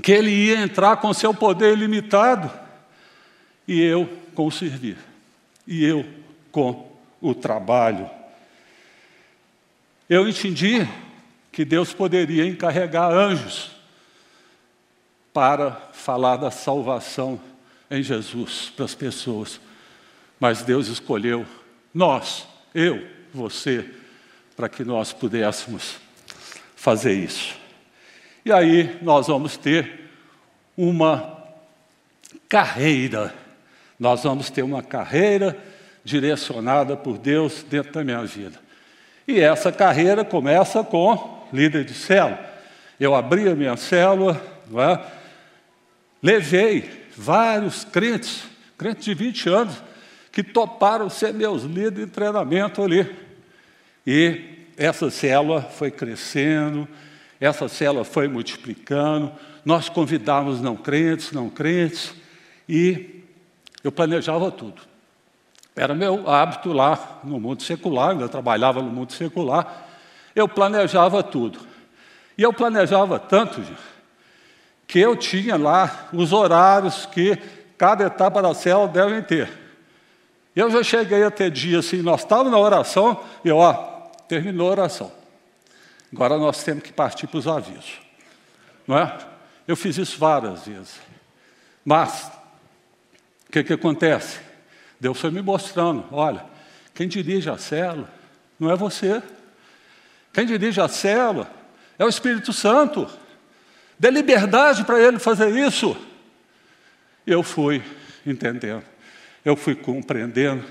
[0.03, 2.51] que Ele ia entrar com seu poder ilimitado
[3.67, 4.99] e eu com o servir,
[5.67, 6.05] e eu
[6.53, 8.09] com o trabalho.
[10.09, 10.87] Eu entendi
[11.57, 13.71] que Deus poderia encarregar anjos
[15.33, 17.41] para falar da salvação
[17.91, 19.59] em Jesus para as pessoas.
[20.39, 21.47] Mas Deus escolheu
[21.95, 23.89] nós, eu, você,
[24.55, 25.97] para que nós pudéssemos
[26.77, 27.57] fazer isso.
[28.45, 30.11] E aí nós vamos ter
[30.77, 31.43] uma
[32.51, 33.35] carreira,
[33.99, 35.59] nós vamos ter uma carreira
[36.05, 38.61] direcionada por Deus dentro da minha vida.
[39.27, 42.39] E essa carreira começa com líder de célula.
[42.99, 44.41] Eu abri a minha célula,
[44.75, 45.05] é?
[46.23, 48.45] levei vários crentes,
[48.77, 49.83] crentes de 20 anos,
[50.33, 53.07] que toparam ser meus líderes de treinamento ali.
[54.07, 56.87] E essa célula foi crescendo,
[57.41, 59.33] essa célula foi multiplicando,
[59.65, 62.15] nós convidávamos não crentes, não crentes,
[62.69, 63.25] e
[63.83, 64.83] eu planejava tudo.
[65.75, 69.86] Era meu hábito lá no mundo secular, ainda trabalhava no mundo secular,
[70.37, 71.59] eu planejava tudo.
[72.37, 73.65] E eu planejava tanto,
[74.87, 77.37] que eu tinha lá os horários que
[77.79, 79.51] cada etapa da célula deve ter.
[80.55, 83.73] Eu já cheguei a ter dia assim, nós estávamos na oração e ó,
[84.29, 85.11] terminou a oração.
[86.13, 88.01] Agora nós temos que partir para os avisos.
[88.87, 89.17] Não é?
[89.67, 91.01] Eu fiz isso várias vezes.
[91.85, 92.31] Mas,
[93.49, 94.39] o que, que acontece?
[95.01, 96.45] Deus foi me mostrando, olha,
[96.95, 98.09] quem dirige a célula
[98.59, 99.23] não é você.
[100.37, 101.51] Quem dirige a célula
[101.99, 103.09] é o Espírito Santo.
[103.99, 105.97] Dê liberdade para ele fazer isso.
[107.27, 107.83] Eu fui
[108.27, 108.85] entendendo,
[109.43, 110.63] eu fui compreendendo,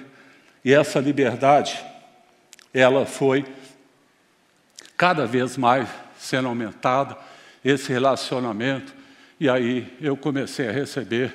[0.63, 1.83] e essa liberdade,
[2.71, 3.43] ela foi
[4.95, 7.17] cada vez mais sendo aumentada,
[7.63, 8.93] esse relacionamento,
[9.39, 11.33] e aí eu comecei a receber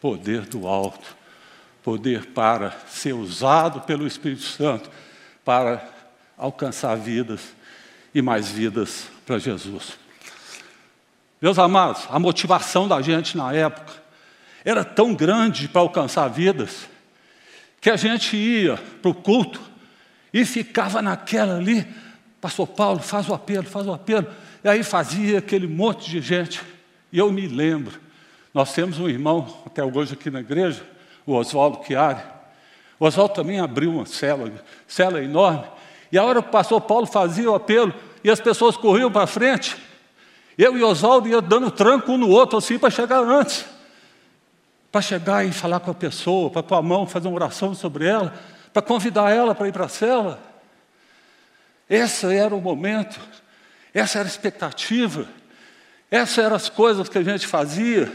[0.00, 1.16] poder do alto,
[1.82, 4.88] poder para ser usado pelo Espírito Santo
[5.44, 5.84] para
[6.38, 7.60] alcançar vidas
[8.14, 9.98] e mais vidas para Jesus.
[11.40, 13.92] Meus amados, a motivação da gente na época
[14.64, 16.88] era tão grande para alcançar vidas
[17.80, 19.60] que a gente ia para o culto
[20.32, 21.86] e ficava naquela ali,
[22.40, 24.26] Pastor Paulo, faz o apelo, faz o apelo.
[24.62, 26.62] E aí fazia aquele monte de gente.
[27.12, 28.00] E eu me lembro,
[28.54, 30.82] nós temos um irmão, até hoje aqui na igreja,
[31.26, 32.22] o Oswaldo Chiari.
[32.98, 34.50] O Oswaldo também abriu uma cela,
[34.86, 35.66] cela enorme.
[36.12, 39.26] E a hora que o pastor Paulo fazia o apelo, e as pessoas corriam para
[39.26, 39.76] frente,
[40.58, 43.64] eu e Oswaldo ia dando tranco um no outro, assim, para chegar antes.
[44.92, 48.06] Para chegar e falar com a pessoa, para pôr a mão, fazer uma oração sobre
[48.06, 48.38] ela,
[48.72, 50.38] para convidar ela para ir para a cela.
[51.88, 53.18] Esse era o momento,
[53.94, 55.26] essa era a expectativa.
[56.10, 58.12] Essas eram as coisas que a gente fazia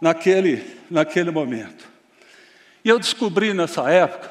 [0.00, 1.84] naquele, naquele momento.
[2.84, 4.30] E eu descobri nessa época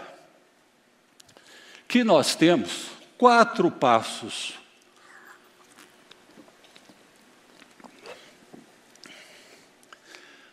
[1.85, 2.92] que nós temos
[3.23, 4.55] quatro passos.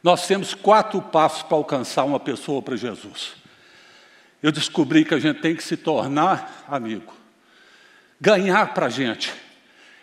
[0.00, 3.32] Nós temos quatro passos para alcançar uma pessoa para Jesus.
[4.40, 7.12] Eu descobri que a gente tem que se tornar amigo,
[8.20, 9.34] ganhar para a gente.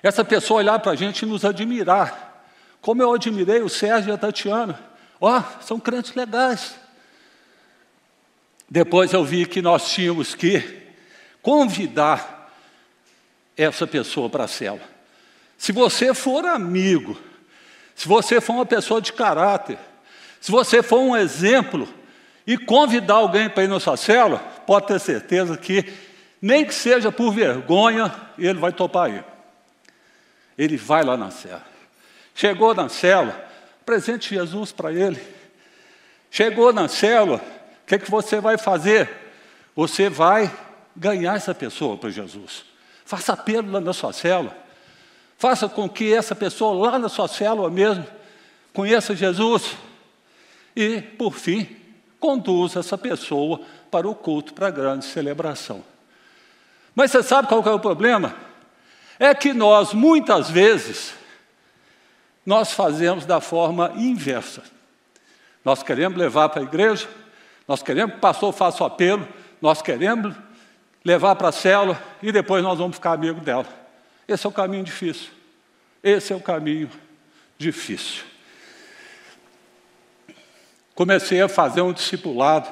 [0.04, 2.44] Essa pessoa olhar para a gente e nos admirar.
[2.82, 4.78] Como eu admirei o Sérgio e a Tatiana.
[5.22, 6.76] Ó, oh, são crentes legais.
[8.70, 10.86] Depois eu vi que nós tínhamos que
[11.42, 12.37] convidar
[13.58, 14.82] essa pessoa para a cela.
[15.58, 17.18] Se você for amigo,
[17.96, 19.80] se você for uma pessoa de caráter,
[20.40, 21.88] se você for um exemplo
[22.46, 25.84] e convidar alguém para ir na sua cela, pode ter certeza que,
[26.40, 29.26] nem que seja por vergonha, ele vai topar ir.
[30.56, 31.66] Ele vai lá na cela.
[32.36, 33.34] Chegou na célula,
[33.84, 35.20] presente Jesus para ele.
[36.30, 39.10] Chegou na célula, o que, que você vai fazer?
[39.76, 40.52] Você vai
[40.96, 42.64] ganhar essa pessoa para Jesus.
[43.08, 44.54] Faça apelo lá na sua célula.
[45.38, 48.06] Faça com que essa pessoa lá na sua célula mesmo
[48.74, 49.78] conheça Jesus.
[50.76, 51.74] E, por fim,
[52.20, 55.82] conduza essa pessoa para o culto, para a grande celebração.
[56.94, 58.36] Mas você sabe qual é o problema?
[59.18, 61.14] É que nós, muitas vezes,
[62.46, 64.64] nós fazemos da forma inversa.
[65.64, 67.08] Nós queremos levar para a igreja,
[67.66, 69.26] nós queremos que o pastor faça o apelo,
[69.62, 70.36] nós queremos
[71.08, 73.66] levar para a célula e depois nós vamos ficar amigo dela.
[74.28, 75.30] Esse é o caminho difícil.
[76.04, 76.90] Esse é o caminho
[77.58, 78.26] difícil.
[80.94, 82.68] Comecei a fazer um discipulado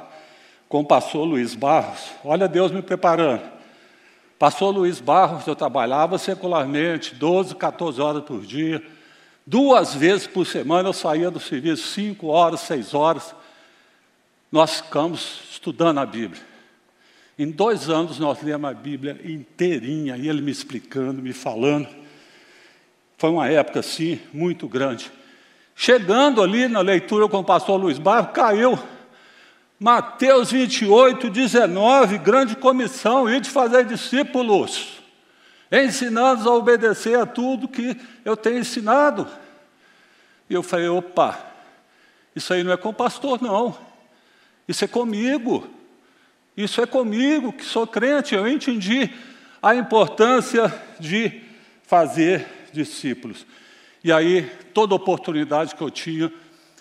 [0.67, 2.11] com o pastor Luiz Barros.
[2.23, 3.41] Olha Deus me preparando.
[4.37, 8.83] Pastor Luiz Barros, eu trabalhava secularmente, 12, 14 horas por dia
[9.47, 13.35] Duas vezes por semana eu saía do serviço, cinco horas, seis horas.
[14.51, 16.41] Nós ficamos estudando a Bíblia.
[17.37, 21.87] Em dois anos nós lemos a Bíblia inteirinha, e ele me explicando, me falando.
[23.17, 25.11] Foi uma época, assim, muito grande.
[25.75, 28.79] Chegando ali na leitura com o pastor Luiz Barro, caiu
[29.79, 34.95] Mateus 28, 19, grande comissão, e de fazer discípulos
[35.71, 39.27] ensinando-os a obedecer a tudo que eu tenho ensinado.
[40.49, 41.39] E eu falei: opa,
[42.35, 43.77] isso aí não é com o pastor, não.
[44.67, 45.67] Isso é comigo.
[46.55, 48.35] Isso é comigo, que sou crente.
[48.35, 49.09] Eu entendi
[49.61, 51.41] a importância de
[51.83, 53.45] fazer discípulos.
[54.03, 56.31] E aí, toda oportunidade que eu tinha,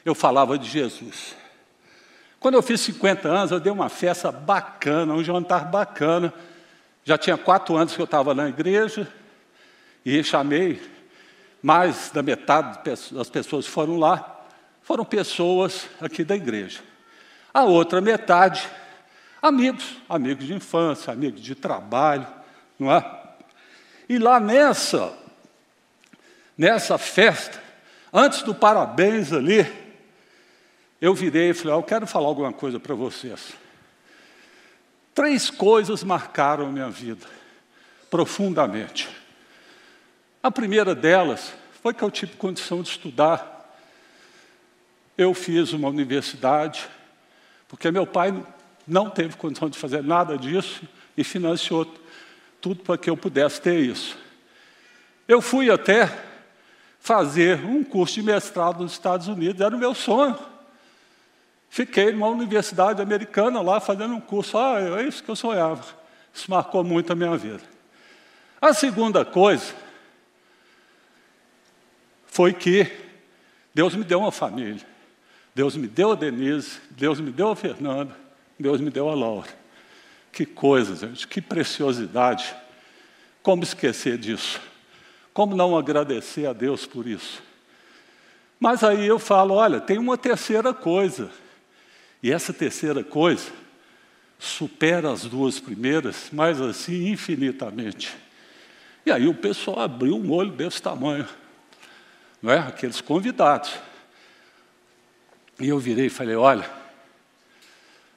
[0.05, 1.35] eu falava de Jesus.
[2.39, 6.33] Quando eu fiz 50 anos, eu dei uma festa bacana, um jantar bacana
[7.05, 9.07] já tinha quatro anos que eu estava na igreja
[10.05, 10.81] e chamei
[11.63, 14.43] mais da metade das pessoas que foram lá,
[14.83, 16.81] foram pessoas aqui da igreja.
[17.53, 18.67] A outra metade,
[19.45, 22.27] amigos, amigos de infância, amigos de trabalho,
[22.79, 23.05] não é?
[24.09, 25.13] E lá nessa,
[26.57, 27.63] nessa festa,
[28.11, 29.71] antes do parabéns ali,
[30.99, 33.53] eu virei e falei, oh, eu quero falar alguma coisa para vocês.
[35.15, 37.27] Três coisas marcaram minha vida
[38.09, 39.11] profundamente.
[40.43, 43.77] A primeira delas foi que eu tive condição de estudar.
[45.19, 46.89] Eu fiz uma universidade,
[47.69, 48.33] porque meu pai
[48.87, 50.83] não teve condição de fazer nada disso
[51.17, 51.87] e financiou
[52.61, 54.17] tudo para que eu pudesse ter isso.
[55.27, 56.11] Eu fui até
[57.01, 60.39] fazer um curso de mestrado nos Estados Unidos, era o meu sonho.
[61.69, 64.57] Fiquei numa universidade americana lá fazendo um curso.
[64.57, 65.85] Ah, é isso que eu sonhava.
[66.33, 67.63] Isso marcou muito a minha vida.
[68.61, 69.75] A segunda coisa
[72.27, 72.91] foi que
[73.75, 74.87] Deus me deu uma família.
[75.55, 78.17] Deus me deu a Denise, Deus me deu a Fernanda,
[78.59, 79.49] Deus me deu a Laura.
[80.33, 82.55] Que coisa, gente, que preciosidade.
[83.43, 84.61] Como esquecer disso?
[85.33, 87.43] Como não agradecer a Deus por isso?
[88.59, 91.31] Mas aí eu falo: olha, tem uma terceira coisa.
[92.23, 93.53] E essa terceira coisa
[94.39, 98.17] supera as duas primeiras, mas assim infinitamente.
[99.05, 101.29] E aí o pessoal abriu um olho desse tamanho,
[102.41, 102.59] não é?
[102.59, 103.75] Aqueles convidados.
[105.61, 106.69] E eu virei e falei: olha,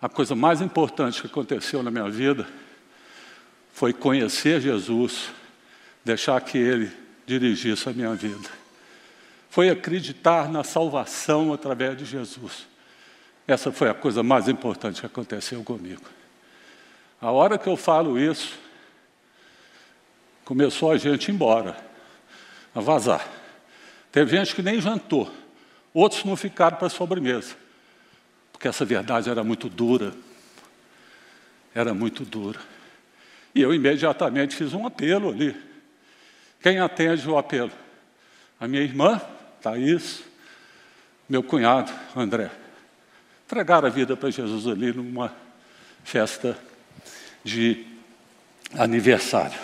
[0.02, 2.48] a coisa mais importante que aconteceu na minha vida
[3.74, 5.30] foi conhecer Jesus,
[6.04, 6.92] deixar que Ele
[7.26, 8.50] dirigisse a minha vida.
[9.50, 12.68] Foi acreditar na salvação através de Jesus.
[13.48, 16.04] Essa foi a coisa mais importante que aconteceu comigo.
[17.20, 18.58] A hora que eu falo isso,
[20.46, 21.76] começou a gente ir embora,
[22.74, 23.28] a vazar.
[24.12, 25.32] Teve gente que nem jantou,
[25.94, 27.56] outros não ficaram para a sobremesa,
[28.58, 30.16] porque essa verdade era muito dura.
[31.76, 32.60] Era muito dura.
[33.54, 35.56] E eu imediatamente fiz um apelo ali.
[36.60, 37.72] Quem atende o apelo?
[38.60, 39.22] A minha irmã,
[39.62, 40.24] Thaís,
[41.30, 42.50] meu cunhado, André.
[43.46, 45.32] Entregaram a vida para Jesus ali numa
[46.04, 46.58] festa
[47.44, 47.86] de
[48.74, 49.60] aniversário.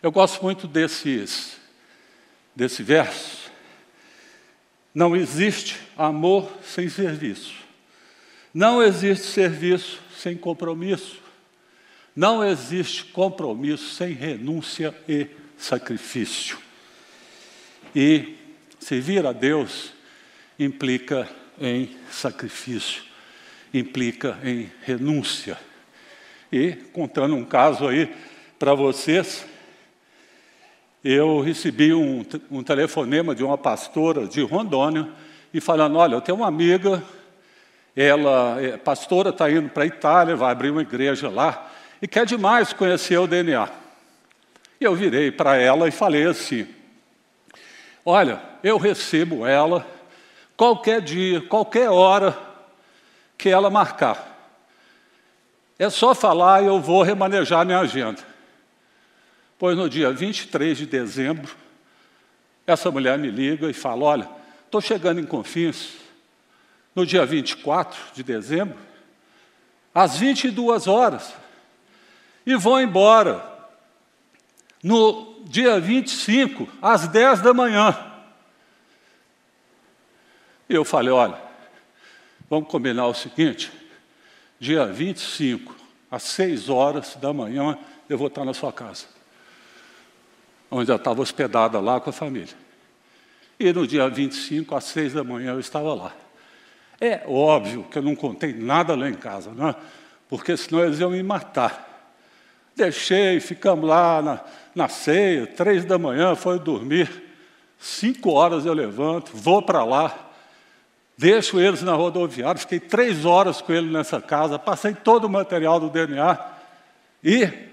[0.00, 1.56] Eu gosto muito desses,
[2.54, 3.41] desse verso.
[4.94, 7.54] Não existe amor sem serviço.
[8.52, 11.20] Não existe serviço sem compromisso.
[12.14, 15.26] Não existe compromisso sem renúncia e
[15.56, 16.58] sacrifício.
[17.94, 18.36] E
[18.78, 19.92] servir a Deus
[20.58, 21.28] implica
[21.58, 23.02] em sacrifício,
[23.72, 25.58] implica em renúncia.
[26.50, 28.14] E contando um caso aí
[28.58, 29.46] para vocês,
[31.04, 35.08] eu recebi um, um, telefonema de uma pastora de Rondônia
[35.52, 37.02] e falando: Olha, eu tenho uma amiga,
[37.96, 42.24] ela, é, pastora, está indo para a Itália, vai abrir uma igreja lá e quer
[42.24, 43.68] demais conhecer o DNA.
[44.80, 46.68] E eu virei para ela e falei assim:
[48.04, 49.86] Olha, eu recebo ela
[50.56, 52.38] qualquer dia, qualquer hora
[53.36, 54.30] que ela marcar.
[55.76, 58.31] É só falar e eu vou remanejar minha agenda.
[59.62, 61.54] Pois no dia 23 de dezembro,
[62.66, 64.28] essa mulher me liga e fala: Olha,
[64.64, 65.98] estou chegando em Confins,
[66.96, 68.76] no dia 24 de dezembro,
[69.94, 71.32] às 22 horas
[72.44, 73.40] e vão embora.
[74.82, 77.96] No dia 25, às 10 da manhã.
[80.68, 81.40] E eu falei: olha,
[82.50, 83.70] vamos combinar o seguinte:
[84.58, 85.72] dia 25,
[86.10, 89.11] às 6 horas da manhã, eu vou estar na sua casa.
[90.74, 92.54] Onde eu estava hospedada lá com a família.
[93.60, 96.12] E no dia 25, às 6 da manhã, eu estava lá.
[96.98, 99.74] É óbvio que eu não contei nada lá em casa, né?
[100.30, 102.10] porque senão eles iam me matar.
[102.74, 104.40] Deixei, ficamos lá na,
[104.74, 107.10] na ceia, três da manhã, foi dormir.
[107.78, 110.30] Cinco horas eu levanto, vou para lá,
[111.18, 115.78] deixo eles na rodoviária, fiquei três horas com ele nessa casa, passei todo o material
[115.78, 116.38] do DNA
[117.22, 117.71] e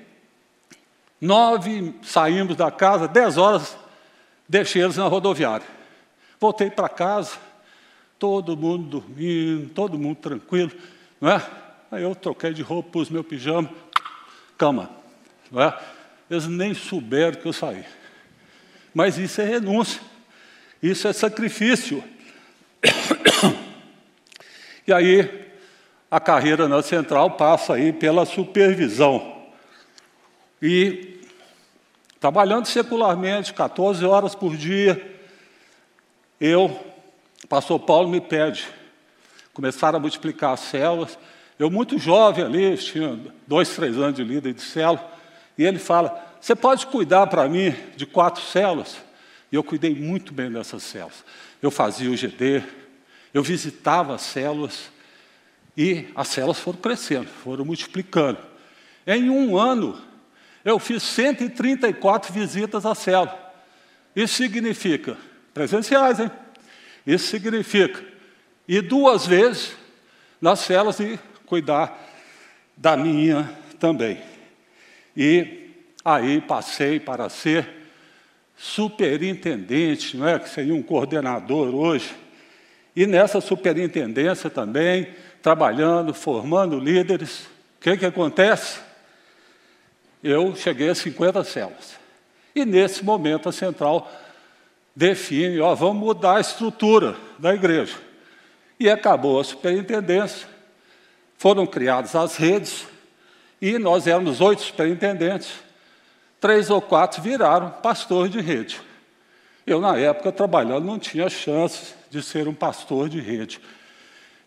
[1.19, 3.77] nove saímos da casa, dez horas
[4.47, 5.65] deixei eles na rodoviária.
[6.39, 7.37] Voltei para casa,
[8.17, 10.71] todo mundo dormindo, todo mundo tranquilo,
[11.21, 11.45] não é?
[11.91, 13.69] Aí eu troquei de roupa, pus meu pijama,
[14.57, 14.89] cama.
[15.51, 15.77] Não é?
[16.29, 17.83] Eles nem souberam que eu saí.
[18.93, 20.01] Mas isso é renúncia,
[20.81, 22.03] isso é sacrifício.
[24.87, 25.47] E aí,
[26.09, 29.38] a carreira na central passa aí pela supervisão.
[30.61, 31.21] E
[32.19, 35.19] trabalhando secularmente, 14 horas por dia,
[36.39, 36.77] eu,
[37.47, 38.67] pastor Paulo me pede,
[39.53, 41.17] começaram a multiplicar as células,
[41.57, 45.05] eu, muito jovem ali, tinha dois, três anos de líder de célula,
[45.57, 48.97] e ele fala: Você pode cuidar para mim de quatro células?
[49.51, 51.25] E eu cuidei muito bem dessas células.
[51.61, 52.63] Eu fazia o GD,
[53.33, 54.89] eu visitava as células,
[55.75, 58.37] e as células foram crescendo, foram multiplicando.
[59.05, 59.99] Em um ano,
[60.63, 63.37] eu fiz 134 visitas à célula.
[64.15, 65.17] Isso significa,
[65.53, 66.31] presenciais, hein?
[67.05, 68.03] Isso significa,
[68.67, 69.75] e duas vezes
[70.41, 71.97] nas células e cuidar
[72.75, 73.49] da minha
[73.79, 74.21] também.
[75.15, 75.71] E
[76.03, 77.67] aí passei para ser
[78.55, 80.37] superintendente, não é?
[80.37, 82.13] Que seria um coordenador hoje.
[82.95, 85.07] E nessa superintendência também,
[85.41, 87.45] trabalhando, formando líderes,
[87.77, 88.79] o que, que acontece?
[90.23, 91.97] Eu cheguei a 50 células.
[92.53, 94.11] E nesse momento a central
[94.95, 97.95] define, ó, vamos mudar a estrutura da igreja.
[98.79, 100.47] E acabou a superintendência,
[101.37, 102.85] foram criadas as redes,
[103.61, 105.51] e nós éramos oito superintendentes,
[106.39, 108.81] três ou quatro viraram pastor de rede.
[109.65, 113.61] Eu, na época, trabalhando, não tinha chance de ser um pastor de rede.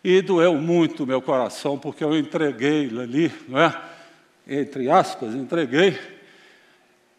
[0.02, 3.91] E doeu muito o meu coração, porque eu entreguei ali, não é?
[4.46, 5.98] Entre aspas, entreguei.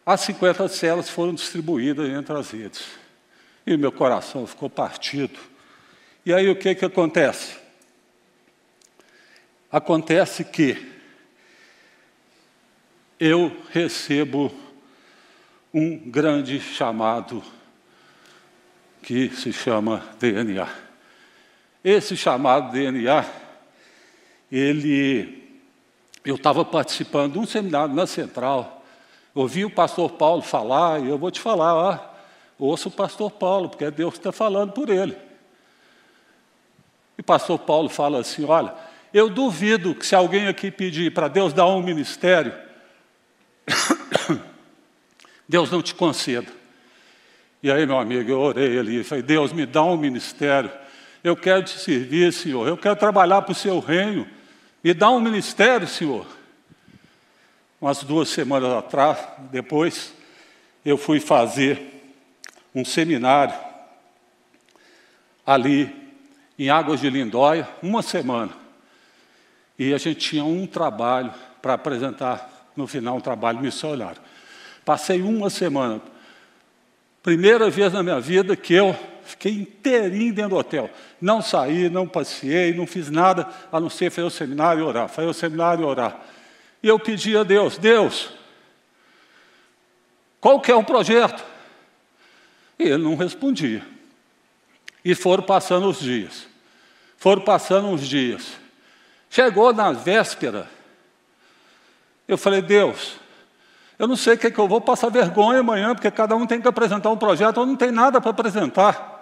[0.04, 2.84] As 50 celas foram distribuídas entre as redes.
[3.66, 5.38] E meu coração ficou partido.
[6.26, 7.56] E aí o que, que acontece?
[9.70, 10.92] Acontece que
[13.18, 14.54] eu recebo
[15.72, 17.42] um grande chamado
[19.02, 20.68] que se chama DNA.
[21.82, 23.24] Esse chamado DNA,
[24.50, 25.43] ele,
[26.24, 28.82] eu estava participando de um seminário na Central,
[29.34, 31.98] ouvi o pastor Paulo falar, e eu vou te falar, ó,
[32.58, 35.16] ouça o pastor Paulo, porque é Deus que está falando por ele.
[37.18, 38.74] E o pastor Paulo fala assim: olha,
[39.12, 42.52] eu duvido que se alguém aqui pedir para Deus dar um ministério,
[45.48, 46.50] Deus não te conceda.
[47.62, 50.70] E aí, meu amigo, eu orei ali, falei, Deus, me dá um ministério.
[51.22, 52.68] Eu quero te servir, Senhor.
[52.68, 54.28] Eu quero trabalhar para o seu reino.
[54.84, 56.26] Me dá um ministério, Senhor.
[57.80, 59.18] Umas duas semanas atrás,
[59.50, 60.12] depois,
[60.84, 62.04] eu fui fazer
[62.74, 63.54] um seminário
[65.46, 65.90] ali
[66.58, 68.52] em Águas de Lindóia, uma semana.
[69.78, 71.32] E a gente tinha um trabalho
[71.62, 74.20] para apresentar no final, um trabalho missionário.
[74.84, 76.02] Passei uma semana
[77.24, 78.94] Primeira vez na minha vida que eu
[79.24, 80.90] fiquei inteirinho dentro do hotel.
[81.20, 85.08] Não saí, não passeei, não fiz nada, a não ser fazer o seminário e orar.
[85.08, 86.20] Fazer o seminário e orar.
[86.82, 88.30] E eu pedi a Deus, Deus,
[90.40, 91.42] qual que é o projeto?
[92.78, 93.82] E ele não respondia.
[95.04, 96.46] E foram passando os dias.
[97.16, 98.52] Foram passando os dias.
[99.30, 100.68] Chegou na véspera.
[102.28, 103.16] Eu falei, Deus,
[103.98, 106.46] eu não sei o que, é que eu vou passar vergonha amanhã, porque cada um
[106.46, 109.13] tem que apresentar um projeto, eu não tenho nada para apresentar.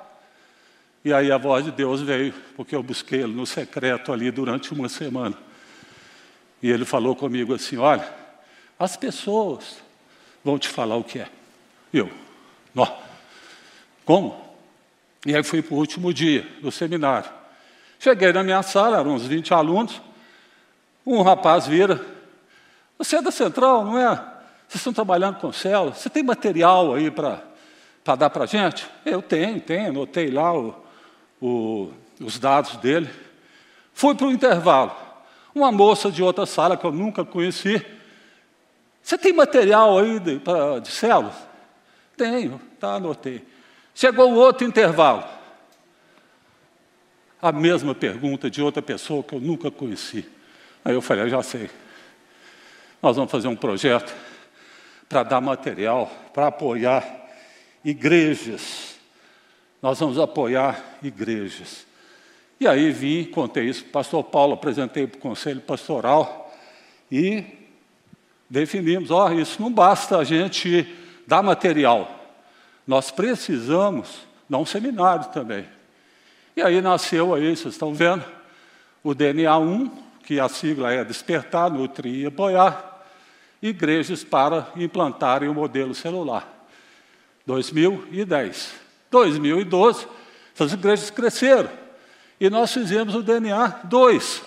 [1.05, 4.73] E aí a voz de Deus veio, porque eu busquei ele no secreto ali durante
[4.73, 5.37] uma semana.
[6.63, 8.09] E ele falou comigo assim: Olha,
[8.79, 9.79] as pessoas
[10.45, 11.29] vão te falar o que é.
[11.93, 12.11] Eu,
[12.75, 12.87] nó,
[14.05, 14.41] como?
[15.27, 17.31] E aí fui para o último dia do seminário.
[17.99, 20.01] Cheguei na minha sala, eram uns 20 alunos.
[21.05, 22.01] Um rapaz vira:
[22.97, 24.15] Você é da central, não é?
[24.69, 25.99] Vocês estão trabalhando com células?
[25.99, 27.43] Você tem material aí para
[28.17, 28.89] dar para a gente?
[29.05, 30.82] Eu tenho, tenho, anotei lá o,
[31.43, 33.11] o, os dados dele.
[33.93, 34.95] Fui para o intervalo.
[35.55, 37.85] Uma moça de outra sala que eu nunca conheci.
[39.03, 41.35] Você tem material aí de, pra, de células?
[42.17, 43.45] Tenho, tá, anotei.
[43.95, 45.25] Chegou outro intervalo.
[47.41, 50.25] A mesma pergunta de outra pessoa que eu nunca conheci.
[50.85, 51.69] Aí eu falei, já sei.
[53.03, 54.15] Nós vamos fazer um projeto
[55.09, 57.05] para dar material, para apoiar
[57.85, 58.82] igrejas.
[59.83, 61.85] Nós vamos apoiar igrejas.
[62.61, 66.57] E aí vim, contei isso para o pastor Paulo, apresentei para o conselho pastoral
[67.11, 67.45] e
[68.49, 70.87] definimos, ó, oh, isso não basta a gente
[71.27, 72.09] dar material.
[72.87, 75.67] Nós precisamos dar um seminário também.
[76.57, 78.25] E aí nasceu aí, vocês estão vendo,
[79.03, 79.91] o DNA 1,
[80.23, 83.05] que a sigla é Despertar, Nutrir e Apoiar,
[83.61, 86.47] igrejas para implantarem o modelo celular.
[87.45, 88.82] 2010.
[89.13, 90.09] 2012,
[90.55, 91.71] essas igrejas cresceram.
[92.41, 94.39] E nós fizemos o DNA 2.
[94.39, 94.43] O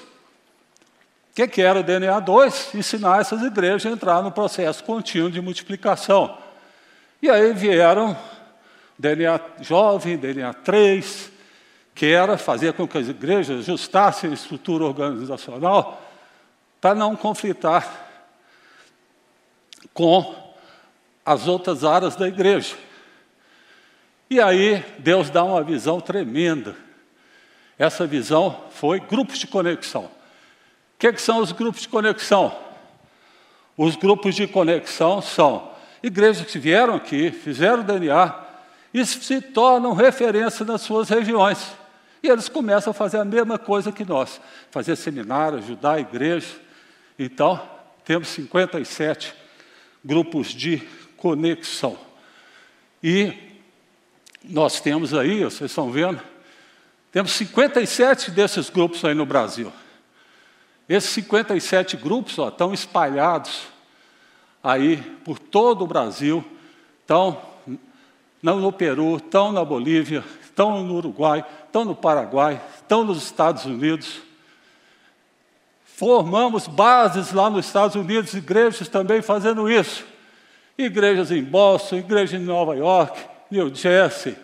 [1.36, 2.76] que, que era o DNA 2?
[2.76, 6.38] Ensinar essas igrejas a entrar no processo contínuo de multiplicação.
[7.22, 8.18] E aí vieram
[8.97, 11.32] DNA jovem, DNA 3,
[11.93, 16.01] que era fazer com que as igrejas ajustassem a estrutura organizacional
[16.82, 18.05] para não conflitar
[19.93, 20.36] com
[21.26, 22.76] as outras áreas da igreja.
[24.36, 26.75] E aí Deus dá uma visão tremenda.
[27.79, 30.03] Essa visão foi grupos de conexão.
[30.03, 30.09] O
[30.99, 32.53] que, que são os grupos de conexão?
[33.77, 35.71] Os grupos de conexão são
[36.03, 38.36] igrejas que vieram aqui, fizeram DNA
[38.93, 41.71] e se tornam referência nas suas regiões.
[42.21, 46.57] E eles começam a fazer a mesma coisa que nós, fazer seminário, ajudar a igreja.
[47.17, 47.57] Então,
[48.03, 49.33] temos 57
[50.03, 50.81] grupos de
[51.15, 51.97] conexão.
[53.01, 53.55] E
[54.50, 56.22] nós temos aí, vocês estão vendo,
[57.16, 59.72] Temos 57 desses grupos aí no Brasil.
[60.89, 63.70] Esses 57 grupos ó, estão espalhados
[64.62, 66.43] aí por todo o Brasil,
[67.00, 67.41] estão
[68.43, 74.20] no Peru, estão na Bolívia, estão no Uruguai, estão no Paraguai, estão nos Estados Unidos.
[75.86, 80.04] Formamos bases lá nos Estados Unidos, igrejas também fazendo isso.
[80.78, 84.36] Igrejas em Boston, igrejas em Nova York, New Jersey,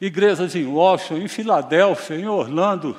[0.00, 2.96] igrejas em Washington, em Filadélfia, em Orlando.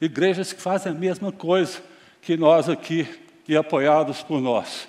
[0.00, 1.78] Igrejas que fazem a mesma coisa
[2.22, 3.06] que nós aqui
[3.46, 4.88] e apoiados por nós.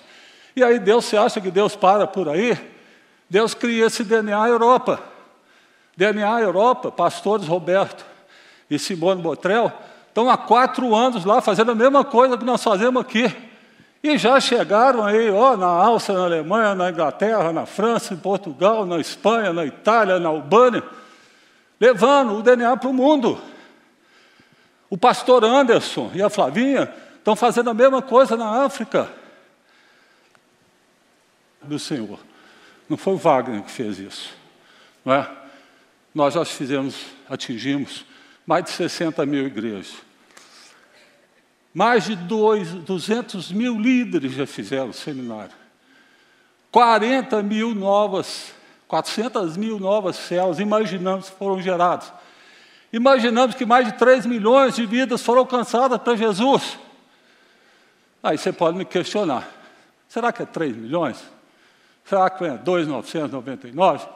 [0.56, 2.58] E aí Deus, você acha que Deus para por aí?
[3.28, 5.02] Deus cria esse DNA Europa.
[5.94, 8.06] DNA Europa, pastores Roberto
[8.70, 9.70] e Simone Botrel,
[10.08, 13.30] estão há quatro anos lá fazendo a mesma coisa que nós fazemos aqui.
[14.02, 18.86] E já chegaram aí, ó, na Áustria, na Alemanha, na Inglaterra, na França, em Portugal,
[18.86, 20.84] na Espanha, na Itália, na Albânia,
[21.80, 23.40] levando o DNA para o mundo.
[24.88, 29.10] O pastor Anderson e a Flavinha estão fazendo a mesma coisa na África.
[31.62, 32.18] Do Senhor.
[32.88, 34.32] Não foi o Wagner que fez isso.
[35.04, 35.28] Não é?
[36.14, 38.06] Nós já fizemos, atingimos
[38.46, 40.07] mais de 60 mil igrejas.
[41.72, 45.54] Mais de dois, 200 mil líderes já fizeram seminário.
[46.70, 48.52] 40 mil novas,
[48.86, 52.12] 400 mil novas células, imaginamos foram geradas.
[52.92, 56.78] Imaginamos que mais de 3 milhões de vidas foram alcançadas para Jesus.
[58.22, 59.48] Aí você pode me questionar:
[60.08, 61.22] será que é 3 milhões?
[62.04, 64.08] Será que é 2,999?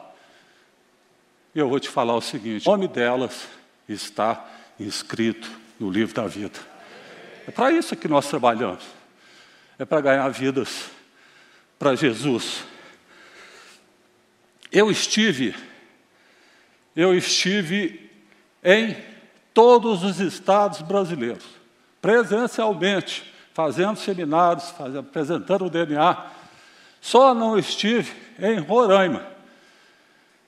[1.53, 3.47] E eu vou te falar o seguinte: o nome delas
[3.87, 4.43] está
[4.79, 5.49] inscrito
[5.79, 6.72] no livro da vida.
[7.47, 8.83] É para isso que nós trabalhamos.
[9.77, 10.89] É para ganhar vidas
[11.77, 12.63] para Jesus.
[14.71, 15.55] Eu estive,
[16.95, 18.09] eu estive
[18.63, 18.95] em
[19.53, 21.43] todos os estados brasileiros,
[22.01, 26.31] presencialmente, fazendo seminários, fazendo, apresentando o DNA.
[26.99, 29.27] Só não estive em Roraima.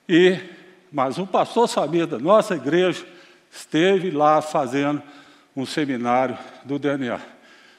[0.08, 0.56] E
[0.90, 3.04] mas um pastor sabia da nossa igreja
[3.50, 5.02] esteve lá fazendo
[5.56, 7.18] um seminário do DNA.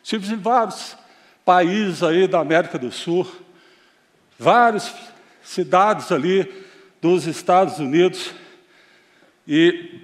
[0.03, 0.97] Estive em vários
[1.45, 3.25] países aí da América do Sul,
[4.39, 4.93] várias
[5.43, 6.65] cidades ali
[6.99, 8.32] dos Estados Unidos
[9.47, 10.01] e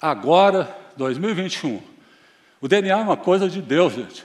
[0.00, 1.82] agora, 2021,
[2.60, 4.24] o DNA é uma coisa de Deus, gente.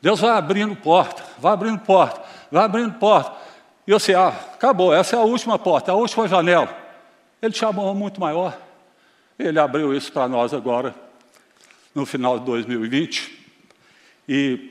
[0.00, 3.36] Deus vai abrindo porta, vai abrindo porta, vai abrindo porta.
[3.86, 6.74] E sei, ah, acabou, essa é a última porta, é a última janela.
[7.42, 8.56] Ele chamou muito maior.
[9.38, 10.94] Ele abriu isso para nós agora,
[11.98, 13.36] no final de 2020.
[14.28, 14.70] E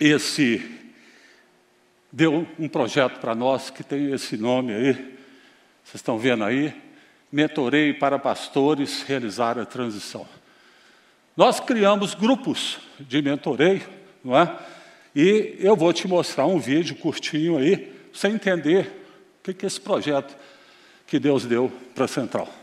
[0.00, 0.60] esse
[2.10, 4.92] deu um projeto para nós que tem esse nome aí,
[5.84, 6.74] vocês estão vendo aí,
[7.30, 10.26] Mentorei para Pastores Realizar a Transição.
[11.36, 13.88] Nós criamos grupos de mentoreio,
[14.22, 14.58] não é?
[15.14, 18.90] E eu vou te mostrar um vídeo curtinho aí, sem entender
[19.38, 20.36] o que é esse projeto
[21.06, 22.61] que Deus deu para a Central.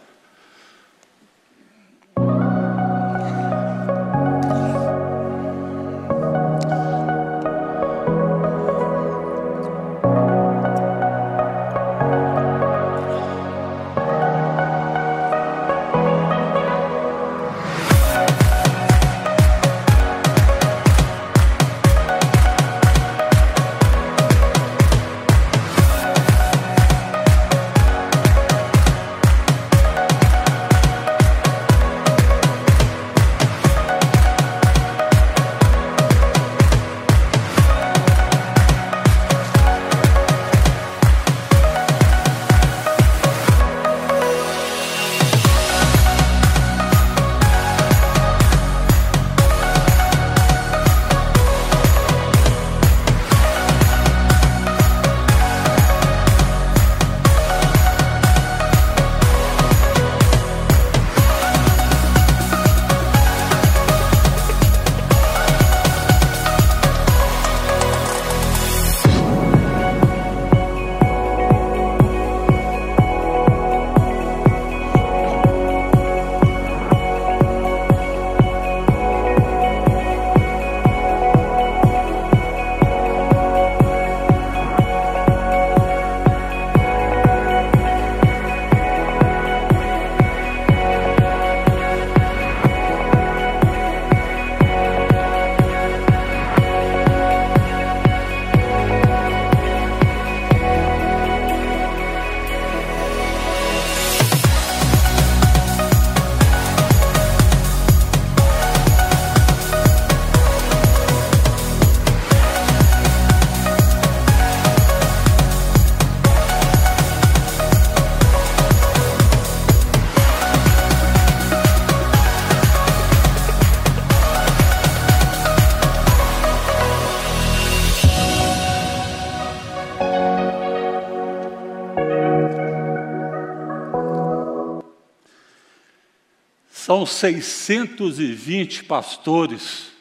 [136.89, 139.91] São 620 pastores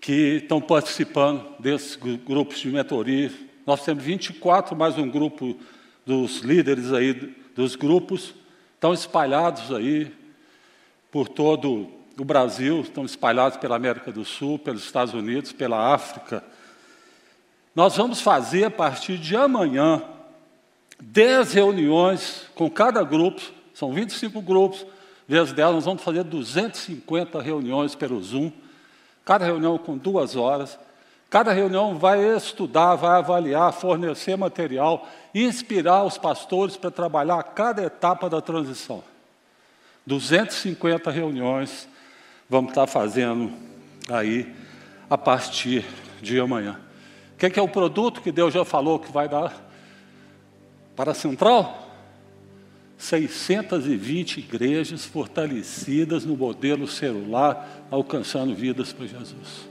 [0.00, 3.30] que estão participando desses grupos de mentoria.
[3.64, 5.56] Nós temos 24 mais um grupo
[6.04, 7.12] dos líderes aí
[7.54, 8.34] dos grupos,
[8.74, 10.12] estão espalhados aí
[11.12, 11.88] por todo
[12.18, 16.42] o Brasil, estão espalhados pela América do Sul, pelos Estados Unidos, pela África.
[17.72, 20.02] Nós vamos fazer a partir de amanhã
[21.00, 23.40] 10 reuniões com cada grupo,
[23.72, 24.84] são 25 grupos,
[25.32, 28.52] vezes 10, nós vamos fazer 250 reuniões pelo Zoom,
[29.24, 30.78] cada reunião com duas horas.
[31.32, 38.28] Cada reunião vai estudar, vai avaliar, fornecer material, inspirar os pastores para trabalhar cada etapa
[38.28, 39.02] da transição.
[40.06, 41.88] 250 reuniões
[42.50, 43.50] vamos estar fazendo
[44.10, 44.54] aí
[45.08, 45.86] a partir
[46.20, 46.78] de amanhã.
[47.32, 49.54] O que é, o produto que Deus já falou que vai dar
[50.94, 51.91] para a central?
[53.02, 59.66] 620 igrejas fortalecidas no modelo celular, alcançando vidas para Jesus.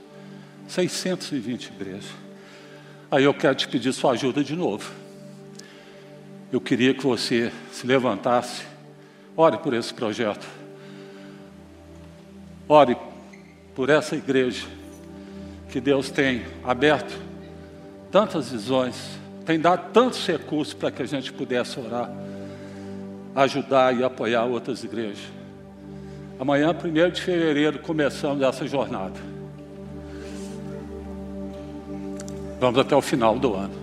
[0.67, 2.11] 620 igrejas.
[3.09, 4.91] Aí eu quero te pedir sua ajuda de novo.
[6.51, 8.63] Eu queria que você se levantasse,
[9.37, 10.45] ore por esse projeto.
[12.67, 12.97] Ore
[13.73, 14.67] por essa igreja
[15.69, 17.17] que Deus tem aberto
[18.11, 22.11] tantas visões, tem dado tantos recursos para que a gente pudesse orar
[23.35, 25.31] ajudar e apoiar outras igrejas.
[26.39, 29.19] Amanhã, 1 de fevereiro, começamos essa jornada.
[32.59, 33.75] Vamos até o final do ano.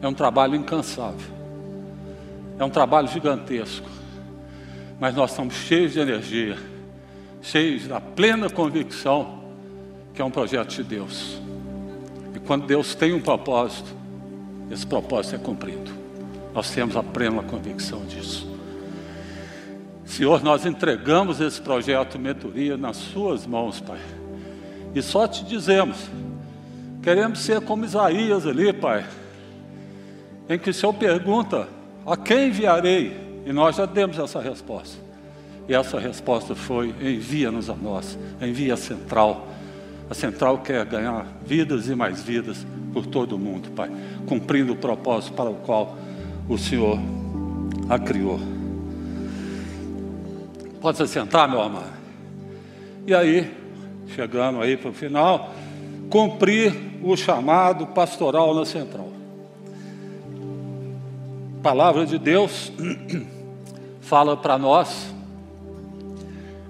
[0.00, 1.34] É um trabalho incansável.
[2.58, 3.88] É um trabalho gigantesco.
[5.00, 6.56] Mas nós estamos cheios de energia,
[7.42, 9.42] cheios da plena convicção
[10.14, 11.40] que é um projeto de Deus.
[12.34, 13.92] E quando Deus tem um propósito,
[14.70, 15.90] esse propósito é cumprido.
[16.54, 18.53] Nós temos a plena convicção disso.
[20.14, 23.98] Senhor, nós entregamos esse projeto mentoria nas Suas mãos, Pai.
[24.94, 26.08] E só te dizemos,
[27.02, 29.04] queremos ser como Isaías ali, Pai,
[30.48, 31.66] em que o Senhor pergunta:
[32.06, 33.42] a quem enviarei?
[33.44, 34.96] E nós já demos essa resposta.
[35.68, 39.48] E essa resposta foi: envia-nos a nós, envia a central.
[40.08, 43.90] A central quer ganhar vidas e mais vidas por todo o mundo, Pai,
[44.28, 45.98] cumprindo o propósito para o qual
[46.48, 47.00] o Senhor
[47.88, 48.53] a criou.
[50.84, 51.94] Pode se sentar, meu amado.
[53.06, 53.50] E aí,
[54.08, 55.54] chegando aí para o final,
[56.10, 59.10] cumprir o chamado pastoral na central.
[61.58, 62.70] A palavra de Deus
[64.02, 65.10] fala para nós,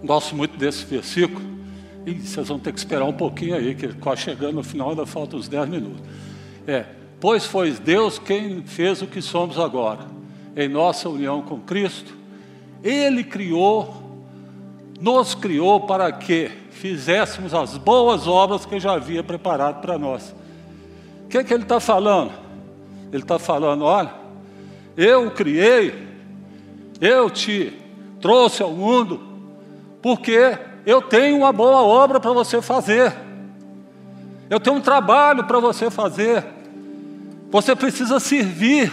[0.05, 1.45] gosto muito desse versículo,
[2.07, 5.05] e vocês vão ter que esperar um pouquinho aí, que quase chegando no final ainda
[5.05, 6.03] faltam uns 10 minutos.
[6.69, 6.85] É,
[7.19, 10.07] pois foi Deus quem fez o que somos agora,
[10.57, 12.17] em nossa união com Cristo,
[12.81, 14.04] Ele criou
[15.01, 20.35] nos criou para que fizéssemos as boas obras que já havia preparado para nós.
[21.25, 22.33] O que, é que ele está falando?
[23.13, 24.13] Ele está falando: olha,
[24.97, 26.07] eu o criei,
[27.01, 27.73] eu te
[28.21, 29.21] trouxe ao mundo,
[30.03, 33.15] porque eu tenho uma boa obra para você fazer,
[34.51, 36.45] eu tenho um trabalho para você fazer,
[37.51, 38.93] você precisa servir.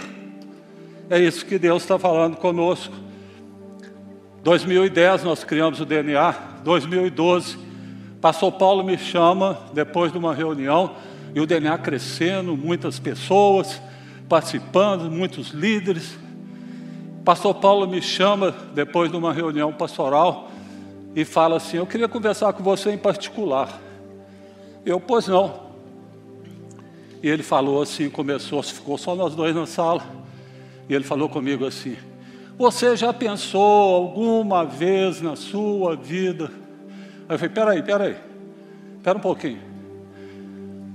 [1.10, 2.94] É isso que Deus está falando conosco.
[4.42, 6.32] 2010 nós criamos o DNA,
[6.64, 7.56] 2012,
[8.20, 10.96] pastor Paulo me chama depois de uma reunião
[11.32, 13.80] e o DNA crescendo, muitas pessoas
[14.28, 16.18] participando, muitos líderes.
[17.24, 20.50] Pastor Paulo me chama depois de uma reunião pastoral
[21.14, 23.80] e fala assim: Eu queria conversar com você em particular.
[24.84, 25.70] Eu, pois não.
[27.22, 30.02] E ele falou assim: começou, ficou só nós dois na sala.
[30.88, 31.96] E ele falou comigo assim:
[32.62, 36.44] você já pensou alguma vez na sua vida?
[37.28, 38.16] Aí eu falei, peraí, peraí,
[38.98, 39.58] espera um pouquinho.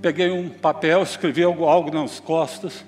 [0.01, 2.85] Peguei um papel, escrevi algo, algo nas costas.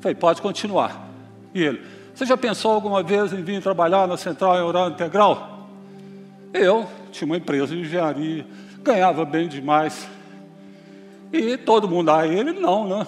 [0.00, 1.10] Falei, pode continuar.
[1.52, 1.82] E ele,
[2.14, 5.68] você já pensou alguma vez em vir trabalhar na Central em Horário Integral?
[6.54, 8.46] Eu tinha uma empresa de engenharia,
[8.80, 10.08] ganhava bem demais.
[11.32, 13.04] E todo mundo, ah, ele não, né?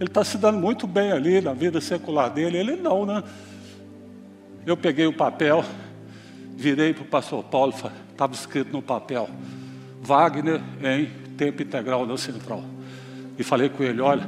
[0.00, 3.22] Ele está se dando muito bem ali na vida secular dele, ele não, né?
[4.64, 5.64] Eu peguei o papel,
[6.56, 7.74] virei para o pastor Paulo,
[8.10, 9.28] estava escrito no papel,
[10.00, 11.06] Wagner em
[11.36, 12.62] tempo integral na central.
[13.36, 14.22] E falei com ele, olha,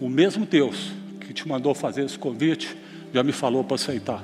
[0.00, 2.74] o mesmo Deus que te mandou fazer esse convite,
[3.12, 4.22] já me falou para aceitar.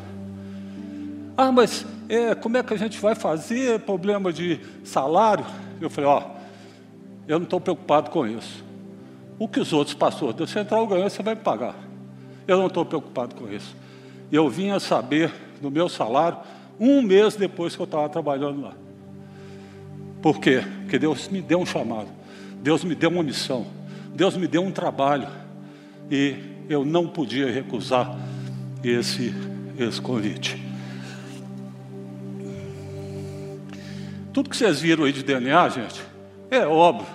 [1.36, 3.80] Ah, mas é, como é que a gente vai fazer?
[3.80, 5.44] Problema de salário?
[5.80, 6.22] Eu falei, ó,
[7.28, 8.64] eu não estou preocupado com isso.
[9.38, 11.74] O que os outros pastores da central ganham, você vai pagar.
[12.46, 13.81] Eu não estou preocupado com isso
[14.36, 16.38] eu vinha saber no meu salário
[16.80, 18.72] um mês depois que eu estava trabalhando lá.
[20.22, 20.64] Por quê?
[20.80, 22.08] Porque Deus me deu um chamado,
[22.62, 23.66] Deus me deu uma missão,
[24.14, 25.28] Deus me deu um trabalho
[26.10, 26.36] e
[26.68, 28.16] eu não podia recusar
[28.82, 29.34] esse,
[29.78, 30.60] esse convite.
[34.32, 36.02] Tudo que vocês viram aí de DNA, gente,
[36.50, 37.06] é óbvio.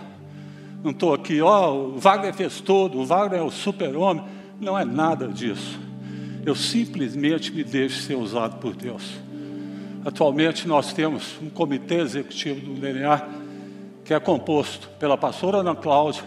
[0.83, 4.23] Não estou aqui, ó, o Wagner fez tudo, o Wagner é o super-homem.
[4.59, 5.86] Não é nada disso.
[6.47, 9.03] Eu simplesmente me deixo ser usado por Deus.
[10.05, 13.21] Atualmente nós temos um comitê executivo do DNA
[14.05, 16.23] que é composto pela pastora Ana Cláudia,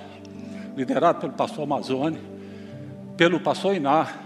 [0.76, 2.18] liderado pelo pastor Amazone,
[3.16, 4.22] pelo pastor Inar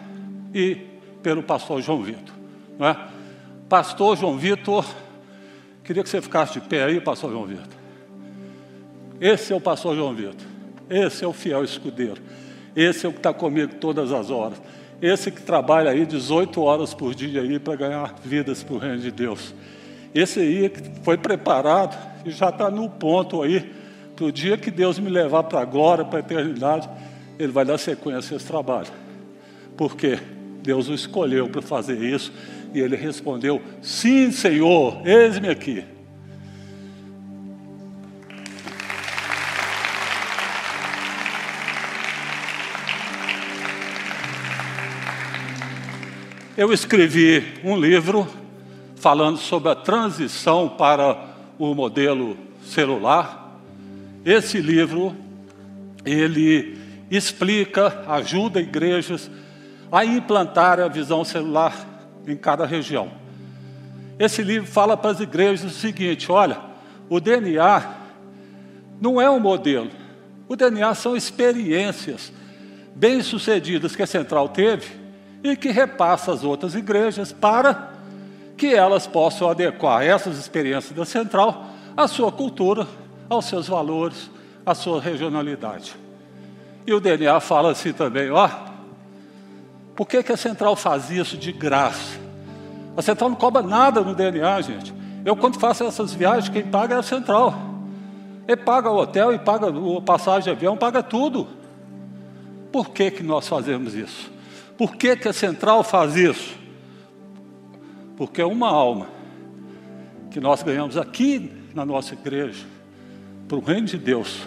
[0.53, 0.79] e
[1.23, 2.35] pelo pastor João Vitor.
[2.77, 2.99] Não é?
[3.69, 4.85] Pastor João Vitor
[5.85, 7.69] Queria que você ficasse de pé aí, pastor João Vitor.
[9.21, 10.47] Esse é o pastor João Vitor.
[10.91, 12.21] Esse é o fiel escudeiro.
[12.75, 14.61] Esse é o que está comigo todas as horas.
[15.05, 18.97] Esse que trabalha aí 18 horas por dia aí para ganhar vidas para o reino
[18.97, 19.55] de Deus.
[20.15, 21.95] Esse aí que foi preparado
[22.25, 23.71] e já está no ponto aí,
[24.17, 26.89] para o dia que Deus me levar para a glória, para a eternidade,
[27.39, 28.89] ele vai dar sequência a esse trabalho.
[29.77, 30.19] Por quê?
[30.63, 32.33] Deus o escolheu para fazer isso
[32.73, 35.85] e ele respondeu: Sim, Senhor, eis-me aqui.
[46.57, 48.29] Eu escrevi um livro
[48.95, 51.19] falando sobre a transição para
[51.59, 53.59] o modelo celular.
[54.25, 55.17] Esse livro
[56.05, 56.79] ele
[57.11, 59.29] explica, ajuda igrejas
[59.91, 61.75] a implantar a visão celular
[62.25, 63.11] em cada região.
[64.17, 66.61] Esse livro fala para as igrejas o seguinte: olha,
[67.09, 67.97] o DNA
[69.01, 69.91] não é um modelo,
[70.47, 72.33] o DNA são experiências
[72.95, 75.04] bem-sucedidas que a central teve
[75.45, 77.91] e que repassa às outras igrejas para
[78.57, 82.87] que elas possam adequar essas experiências da central à sua cultura,
[83.29, 84.31] aos seus valores,
[84.65, 85.95] à sua regionalidade.
[86.87, 88.49] E o DNA fala assim também, ó,
[89.95, 92.19] por que, que a central faz isso de graça?
[92.97, 94.95] A central não cobra nada no DNA, gente.
[95.27, 97.55] Eu, quando faço essas viagens, quem paga é a central.
[98.49, 101.49] Ele paga o hotel, e paga a passagem de avião, paga tudo.
[102.73, 104.34] Por que, que nós fazemos isso?
[104.77, 106.57] Por que, que a central faz isso?
[108.17, 109.09] Porque é uma alma
[110.31, 112.65] que nós ganhamos aqui na nossa igreja,
[113.47, 114.43] para o reino de Deus,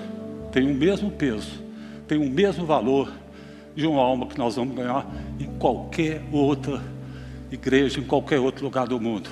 [0.51, 1.61] tem o mesmo peso,
[2.07, 3.11] tem o mesmo valor
[3.75, 5.05] de uma alma que nós vamos ganhar
[5.39, 6.81] em qualquer outra
[7.51, 9.29] igreja, em qualquer outro lugar do mundo.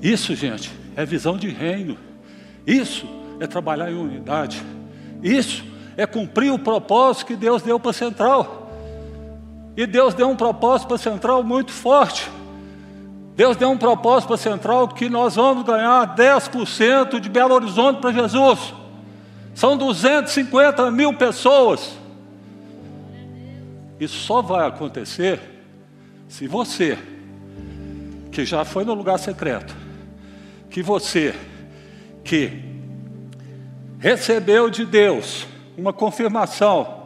[0.00, 1.96] Isso, gente, é visão de reino.
[2.66, 3.06] Isso
[3.40, 4.62] é trabalhar em unidade.
[5.22, 5.64] Isso
[5.96, 8.67] é cumprir o propósito que Deus deu para a central.
[9.78, 12.28] E Deus deu um propósito para a central muito forte.
[13.36, 18.00] Deus deu um propósito para a central que nós vamos ganhar 10% de Belo Horizonte
[18.00, 18.74] para Jesus.
[19.54, 21.96] São 250 mil pessoas.
[24.00, 25.40] Isso só vai acontecer
[26.26, 26.98] se você,
[28.32, 29.76] que já foi no lugar secreto,
[30.68, 31.36] que você,
[32.24, 32.64] que
[34.00, 36.97] recebeu de Deus uma confirmação,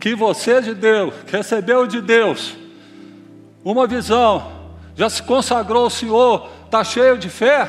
[0.00, 2.56] que você de Deus, recebeu de Deus
[3.62, 4.50] uma visão,
[4.96, 7.68] já se consagrou ao Senhor, está cheio de fé,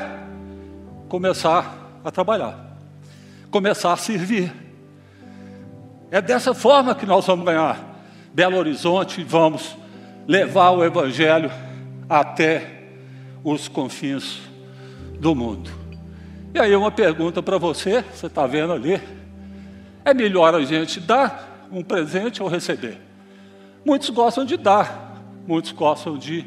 [1.10, 2.78] começar a trabalhar,
[3.50, 4.50] começar a servir.
[6.10, 7.78] É dessa forma que nós vamos ganhar.
[8.32, 9.76] Belo Horizonte, vamos
[10.26, 11.50] levar o Evangelho
[12.08, 12.82] até
[13.44, 14.40] os confins
[15.20, 15.70] do mundo.
[16.54, 19.00] E aí, uma pergunta para você: você está vendo ali?
[20.04, 22.98] É melhor a gente dar um presente ou receber?
[23.84, 26.44] Muitos gostam de dar, muitos gostam de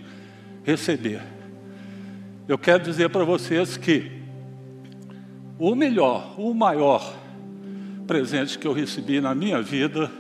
[0.64, 1.22] receber.
[2.48, 4.12] Eu quero dizer para vocês que
[5.58, 7.14] o melhor, o maior
[8.06, 10.12] presente que eu recebi na minha vida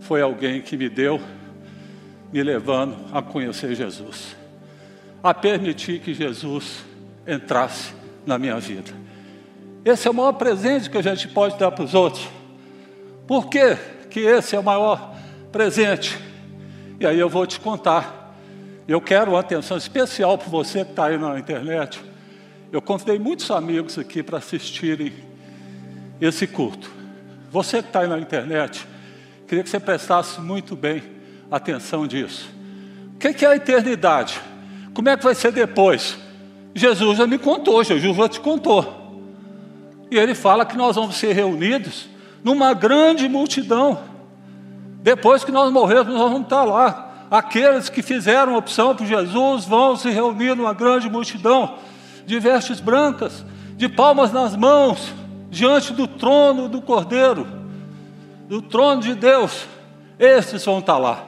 [0.00, 1.20] foi alguém que me deu,
[2.32, 4.36] me levando a conhecer Jesus,
[5.22, 6.84] a permitir que Jesus
[7.26, 7.92] entrasse
[8.26, 8.92] na minha vida.
[9.84, 12.28] Esse é o maior presente que a gente pode dar para os outros.
[13.26, 13.76] Por que,
[14.12, 15.14] que esse é o maior
[15.50, 16.18] presente?
[17.00, 18.36] E aí eu vou te contar.
[18.86, 22.00] Eu quero uma atenção especial para você que está aí na internet.
[22.70, 25.12] Eu convidei muitos amigos aqui para assistirem
[26.20, 26.90] esse culto.
[27.50, 28.86] Você que está aí na internet,
[29.52, 31.02] Queria que você prestasse muito bem
[31.50, 32.48] atenção disso.
[33.14, 34.40] O que é a eternidade?
[34.94, 36.16] Como é que vai ser depois?
[36.74, 39.20] Jesus já me contou, Jesus já te contou.
[40.10, 42.08] E ele fala que nós vamos ser reunidos
[42.42, 43.98] numa grande multidão.
[45.02, 47.26] Depois que nós morrermos, nós vamos estar lá.
[47.30, 51.78] aqueles que fizeram opção por Jesus vão se reunir numa grande multidão,
[52.26, 55.12] de vestes brancas, de palmas nas mãos,
[55.50, 57.46] diante do trono do Cordeiro,
[58.48, 59.66] do trono de Deus.
[60.18, 61.26] Esses vão estar lá.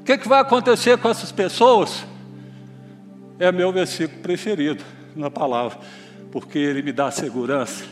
[0.00, 2.04] O que, que vai acontecer com essas pessoas?
[3.38, 4.82] É meu versículo preferido
[5.14, 5.78] na palavra,
[6.32, 7.84] porque ele me dá segurança,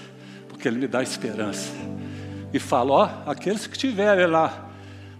[0.49, 1.94] porque ele me dá esperança.
[2.55, 4.69] E fala: ó, aqueles que estiverem lá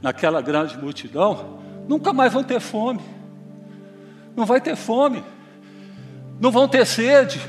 [0.01, 1.59] naquela grande multidão,
[1.89, 3.01] nunca mais vão ter fome.
[4.37, 5.25] Não vai ter fome.
[6.41, 7.41] Não vão ter sede.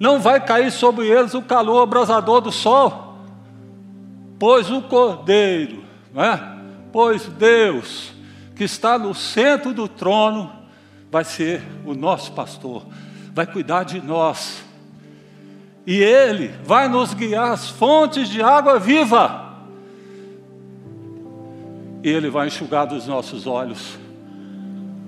[0.00, 3.18] Não vai cair sobre eles o calor abrasador do sol.
[4.38, 6.58] Pois o Cordeiro, né?
[6.90, 8.12] pois Deus,
[8.56, 10.50] que está no centro do trono,
[11.10, 12.84] vai ser o nosso pastor,
[13.34, 14.64] vai cuidar de nós.
[15.86, 19.42] E Ele vai nos guiar às fontes de água viva
[22.02, 23.96] e Ele vai enxugar dos nossos olhos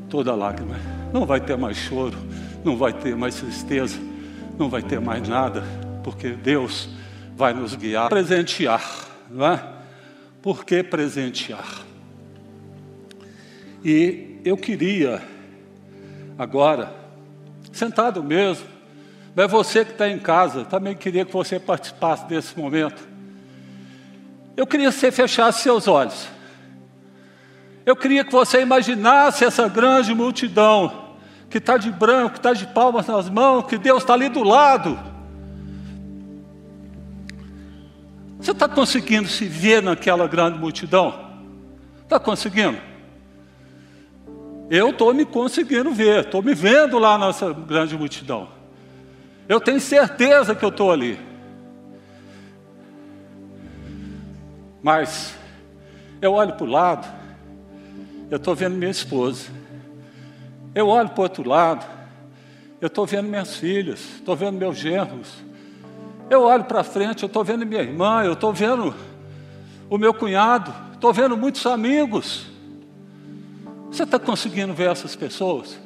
[0.08, 0.76] toda lágrima.
[1.12, 2.16] Não vai ter mais choro,
[2.64, 3.98] não vai ter mais tristeza,
[4.58, 5.64] não vai ter mais nada,
[6.02, 6.88] porque Deus
[7.36, 8.82] vai nos guiar, presentear,
[9.28, 9.62] não é?
[10.40, 11.82] Por que presentear?
[13.84, 15.22] E eu queria,
[16.38, 16.92] agora,
[17.72, 18.66] sentado mesmo,
[19.35, 23.07] mas você que está em casa, também queria que você participasse desse momento.
[24.57, 26.28] Eu queria que você fechasse seus olhos.
[27.85, 31.05] Eu queria que você imaginasse essa grande multidão
[31.51, 34.43] que está de branco, que está de palmas nas mãos, que Deus está ali do
[34.43, 34.99] lado.
[38.39, 41.32] Você está conseguindo se ver naquela grande multidão?
[42.03, 42.78] Está conseguindo?
[44.70, 48.53] Eu estou me conseguindo ver, estou me vendo lá nessa grande multidão.
[49.49, 51.18] Eu tenho certeza que eu estou ali.
[54.82, 55.34] Mas
[56.20, 57.24] eu olho para o lado
[58.30, 59.49] eu estou vendo minha esposa.
[60.74, 61.86] Eu olho para o outro lado,
[62.80, 65.32] eu estou vendo minhas filhas, estou vendo meus genros.
[66.28, 68.92] Eu olho para frente, eu estou vendo minha irmã, eu estou vendo
[69.88, 72.47] o meu cunhado, estou vendo muitos amigos.
[73.88, 75.78] Você está conseguindo ver essas pessoas?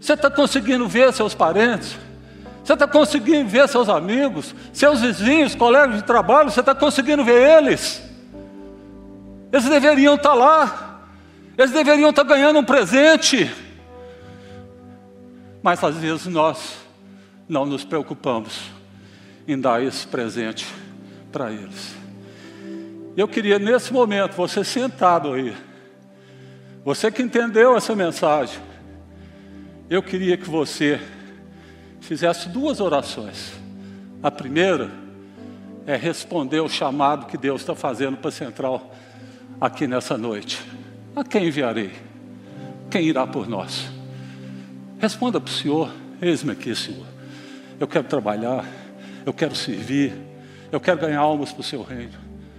[0.00, 1.96] Você está conseguindo ver seus parentes?
[2.64, 6.50] Você está conseguindo ver seus amigos, seus vizinhos, colegas de trabalho?
[6.50, 8.02] Você está conseguindo ver eles?
[9.52, 11.00] Eles deveriam estar lá.
[11.58, 13.50] Eles deveriam estar ganhando um presente.
[15.62, 16.76] Mas às vezes nós
[17.48, 18.60] não nos preocupamos
[19.46, 20.66] em dar esse presente
[21.30, 21.94] para eles.
[23.16, 25.54] Eu queria nesse momento, você sentado aí,
[26.84, 28.58] você que entendeu essa mensagem,
[29.90, 30.98] eu queria que você
[32.02, 33.52] fizesse duas orações.
[34.22, 34.90] A primeira
[35.86, 38.92] é responder o chamado que Deus está fazendo para a central
[39.60, 40.60] aqui nessa noite.
[41.14, 41.92] A quem enviarei?
[42.90, 43.88] Quem irá por nós?
[44.98, 45.90] Responda para o Senhor:
[46.20, 47.06] Eis-me aqui, Senhor.
[47.78, 48.64] Eu quero trabalhar,
[49.24, 50.12] eu quero servir,
[50.70, 52.14] eu quero ganhar almas para o seu reino.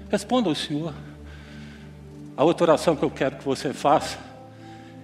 [0.09, 0.93] Responda ao Senhor.
[2.35, 4.17] A outra oração que eu quero que você faça,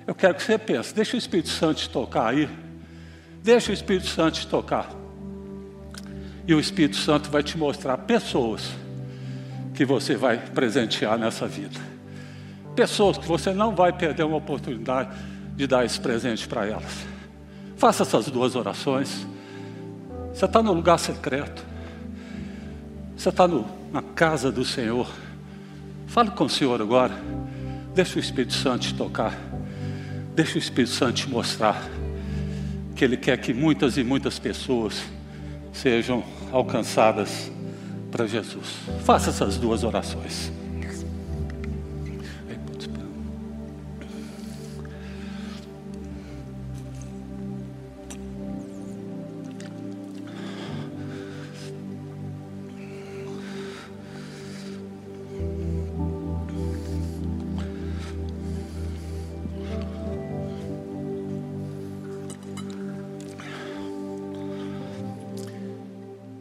[0.07, 2.49] eu quero que você pense, deixa o Espírito Santo te tocar aí.
[3.43, 4.89] Deixa o Espírito Santo te tocar.
[6.47, 8.69] E o Espírito Santo vai te mostrar pessoas
[9.73, 11.89] que você vai presentear nessa vida
[12.79, 15.09] pessoas que você não vai perder uma oportunidade
[15.53, 17.05] de dar esse presente para elas.
[17.75, 19.27] Faça essas duas orações.
[20.33, 21.61] Você está no lugar secreto.
[23.17, 23.45] Você está
[23.91, 25.09] na casa do Senhor.
[26.07, 27.13] Fale com o Senhor agora.
[27.93, 29.37] Deixa o Espírito Santo te tocar.
[30.33, 31.83] Deixa o Espírito Santo te mostrar
[32.99, 35.01] que Ele quer que muitas e muitas pessoas
[35.71, 36.21] sejam
[36.51, 37.49] alcançadas
[38.11, 38.75] para Jesus.
[39.05, 40.51] Faça essas duas orações.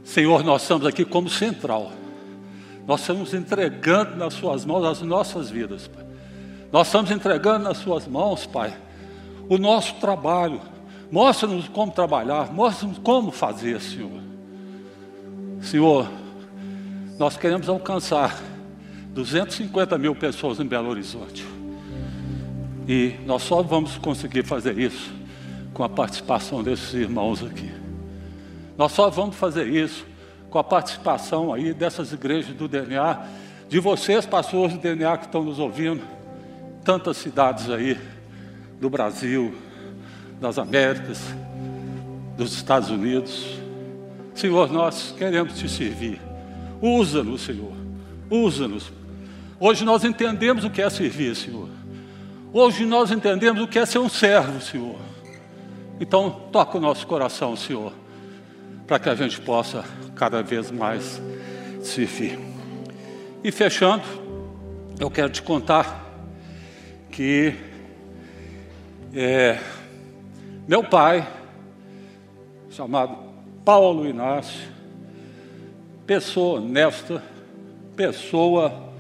[0.09, 1.93] Senhor, nós estamos aqui como central.
[2.87, 6.03] Nós estamos entregando nas Suas mãos as nossas vidas, Pai.
[6.73, 8.75] Nós estamos entregando nas Suas mãos, Pai,
[9.51, 10.63] o nosso trabalho.
[11.13, 14.23] Mostra-nos como trabalhar, mostra-nos como fazer, Senhor.
[15.61, 16.09] Senhor,
[17.19, 18.43] nós queremos alcançar
[19.11, 21.47] 250 mil pessoas em Belo Horizonte.
[22.89, 25.13] E nós só vamos conseguir fazer isso
[25.75, 27.78] com a participação desses irmãos aqui.
[28.79, 30.07] Nós só vamos fazer isso
[30.49, 33.27] com a participação aí dessas igrejas do DNA,
[33.69, 36.01] de vocês, pastores do DNA que estão nos ouvindo,
[36.85, 37.99] tantas cidades aí
[38.81, 39.53] do Brasil,
[40.41, 41.21] das Américas,
[42.37, 43.59] dos Estados Unidos.
[44.33, 46.21] Senhor, nós queremos te servir.
[46.81, 47.73] Usa-nos, Senhor.
[48.31, 48.93] Usa-nos.
[49.59, 51.69] Hoje nós entendemos o que é servir, Senhor.
[52.53, 55.01] Hoje nós entendemos o que é ser um servo, Senhor.
[55.99, 57.93] Então, toca o nosso coração, Senhor,
[58.89, 59.85] para que a gente possa
[60.17, 61.21] cada vez mais
[61.83, 62.39] servir.
[63.45, 64.03] E fechando,
[64.99, 66.07] eu quero te contar
[67.11, 67.55] que
[69.15, 69.59] é,
[70.67, 71.29] meu pai,
[72.71, 73.19] chamado
[73.63, 74.67] Paulo Inácio,
[76.07, 77.23] pessoa honesta,
[77.95, 78.91] pessoa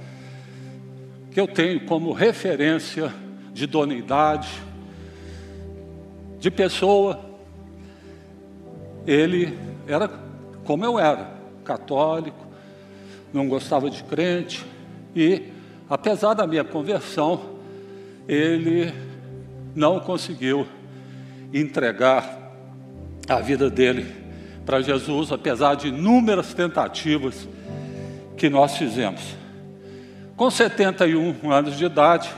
[1.31, 3.11] que eu tenho como referência
[3.55, 4.51] de idoneidade,
[6.39, 7.19] de pessoa,
[9.07, 10.09] ele era
[10.65, 11.31] como eu era,
[11.65, 12.47] católico,
[13.33, 14.65] não gostava de crente
[15.17, 15.45] e,
[15.89, 17.41] apesar da minha conversão,
[18.29, 18.93] ele
[19.75, 20.67] não conseguiu
[21.55, 22.53] entregar
[23.27, 24.15] a vida dele
[24.67, 27.49] para Jesus, apesar de inúmeras tentativas
[28.37, 29.23] que nós fizemos.
[30.37, 32.31] Com 71 anos de idade,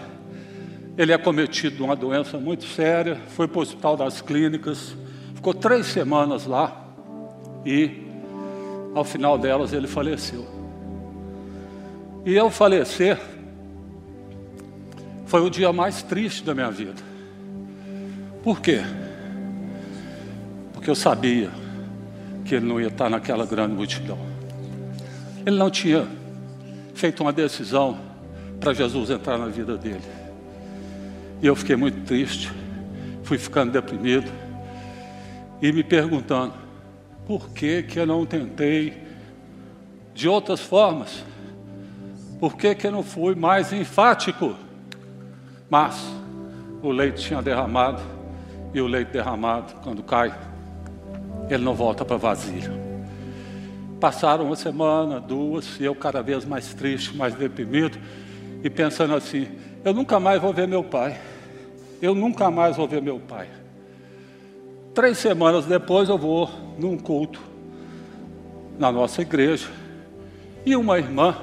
[0.97, 4.95] ele é cometido de uma doença muito séria, foi para o hospital das clínicas,
[5.35, 6.80] ficou três semanas lá
[7.65, 8.07] e,
[8.95, 10.47] ao final delas, ele faleceu.
[12.25, 13.19] E ao falecer,
[15.27, 17.03] foi o dia mais triste da minha vida.
[18.43, 18.81] Por quê?
[20.73, 21.51] Porque eu sabia
[22.45, 24.19] que ele não ia estar naquela grande multidão.
[25.47, 26.07] Ele não tinha
[26.95, 27.99] feito uma decisão
[28.59, 30.03] para Jesus entrar na vida dele.
[31.41, 32.51] E eu fiquei muito triste,
[33.23, 34.31] fui ficando deprimido
[35.63, 36.53] e me perguntando
[37.31, 38.93] por que, que eu não tentei
[40.13, 41.23] de outras formas,
[42.41, 44.57] por que, que eu não fui mais enfático.
[45.71, 46.13] Mas
[46.83, 48.03] o leite tinha derramado
[48.75, 50.37] e o leite derramado, quando cai,
[51.49, 52.73] ele não volta para vasilha.
[54.01, 57.97] Passaram uma semana, duas, e eu cada vez mais triste, mais deprimido,
[58.65, 59.47] e pensando assim:
[59.85, 61.17] eu nunca mais vou ver meu pai.
[62.03, 63.47] Eu nunca mais vou ver meu pai.
[64.95, 67.41] Três semanas depois eu vou num culto
[68.79, 69.69] na nossa igreja
[70.65, 71.37] e uma irmã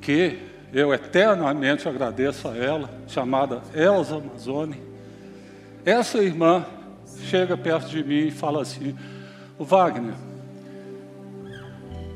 [0.00, 0.38] que
[0.72, 4.82] eu eternamente agradeço a ela, chamada Elza Amazone,
[5.84, 6.64] essa irmã
[7.24, 8.96] chega perto de mim e fala assim:
[9.58, 10.14] O Wagner,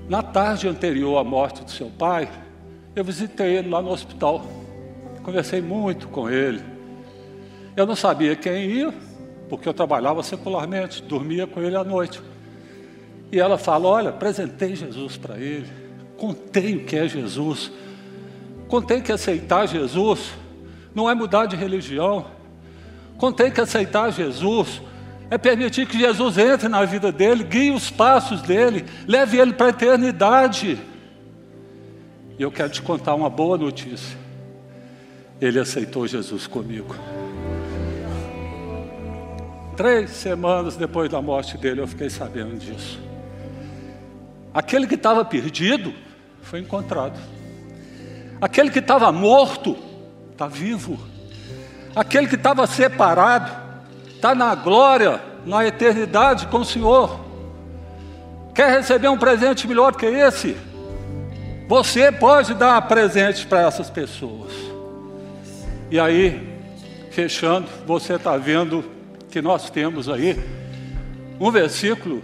[0.08, 2.28] na tarde anterior à morte do seu pai,
[2.94, 4.44] eu visitei ele lá no hospital.
[5.22, 6.62] Conversei muito com ele.
[7.76, 8.94] Eu não sabia quem ia,
[9.48, 12.20] porque eu trabalhava secularmente, dormia com ele à noite.
[13.30, 15.66] E ela fala: Olha, apresentei Jesus para ele,
[16.16, 17.70] contei o que é Jesus,
[18.68, 20.32] contei que aceitar Jesus
[20.94, 22.24] não é mudar de religião,
[23.18, 24.82] Contei que aceitar Jesus
[25.30, 29.66] é permitir que Jesus entre na vida dele, guie os passos dele, leve ele para
[29.66, 30.78] a eternidade.
[32.38, 34.16] E eu quero te contar uma boa notícia.
[35.40, 36.94] Ele aceitou Jesus comigo.
[39.76, 42.98] Três semanas depois da morte dele, eu fiquei sabendo disso.
[44.54, 45.92] Aquele que estava perdido
[46.40, 47.18] foi encontrado.
[48.40, 49.76] Aquele que estava morto
[50.32, 50.98] está vivo.
[51.94, 53.52] Aquele que estava separado
[54.08, 57.20] está na glória, na eternidade com o Senhor.
[58.54, 60.56] Quer receber um presente melhor que esse?
[61.68, 64.52] Você pode dar presente para essas pessoas.
[65.90, 66.58] E aí,
[67.10, 68.95] fechando, você está vendo
[69.30, 70.38] que nós temos aí
[71.38, 72.22] um versículo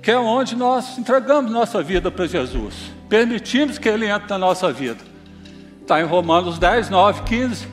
[0.00, 2.74] que é onde nós entregamos nossa vida para Jesus,
[3.08, 5.02] permitimos que Ele entre na nossa vida.
[5.80, 7.68] Está em Romanos 10, 9, 15.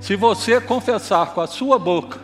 [0.00, 2.20] Se você confessar com a sua boca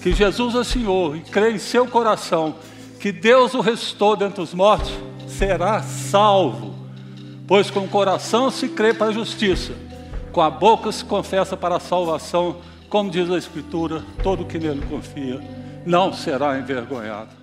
[0.00, 2.54] que Jesus é Senhor e crer em seu coração
[2.98, 4.92] que Deus o restou dentre os mortos,
[5.26, 6.74] será salvo.
[7.46, 9.72] Pois com o coração se crê para a justiça,
[10.32, 12.56] com a boca se confessa para a salvação,
[12.90, 15.40] como diz a Escritura, todo que nele confia
[15.86, 17.39] não será envergonhado.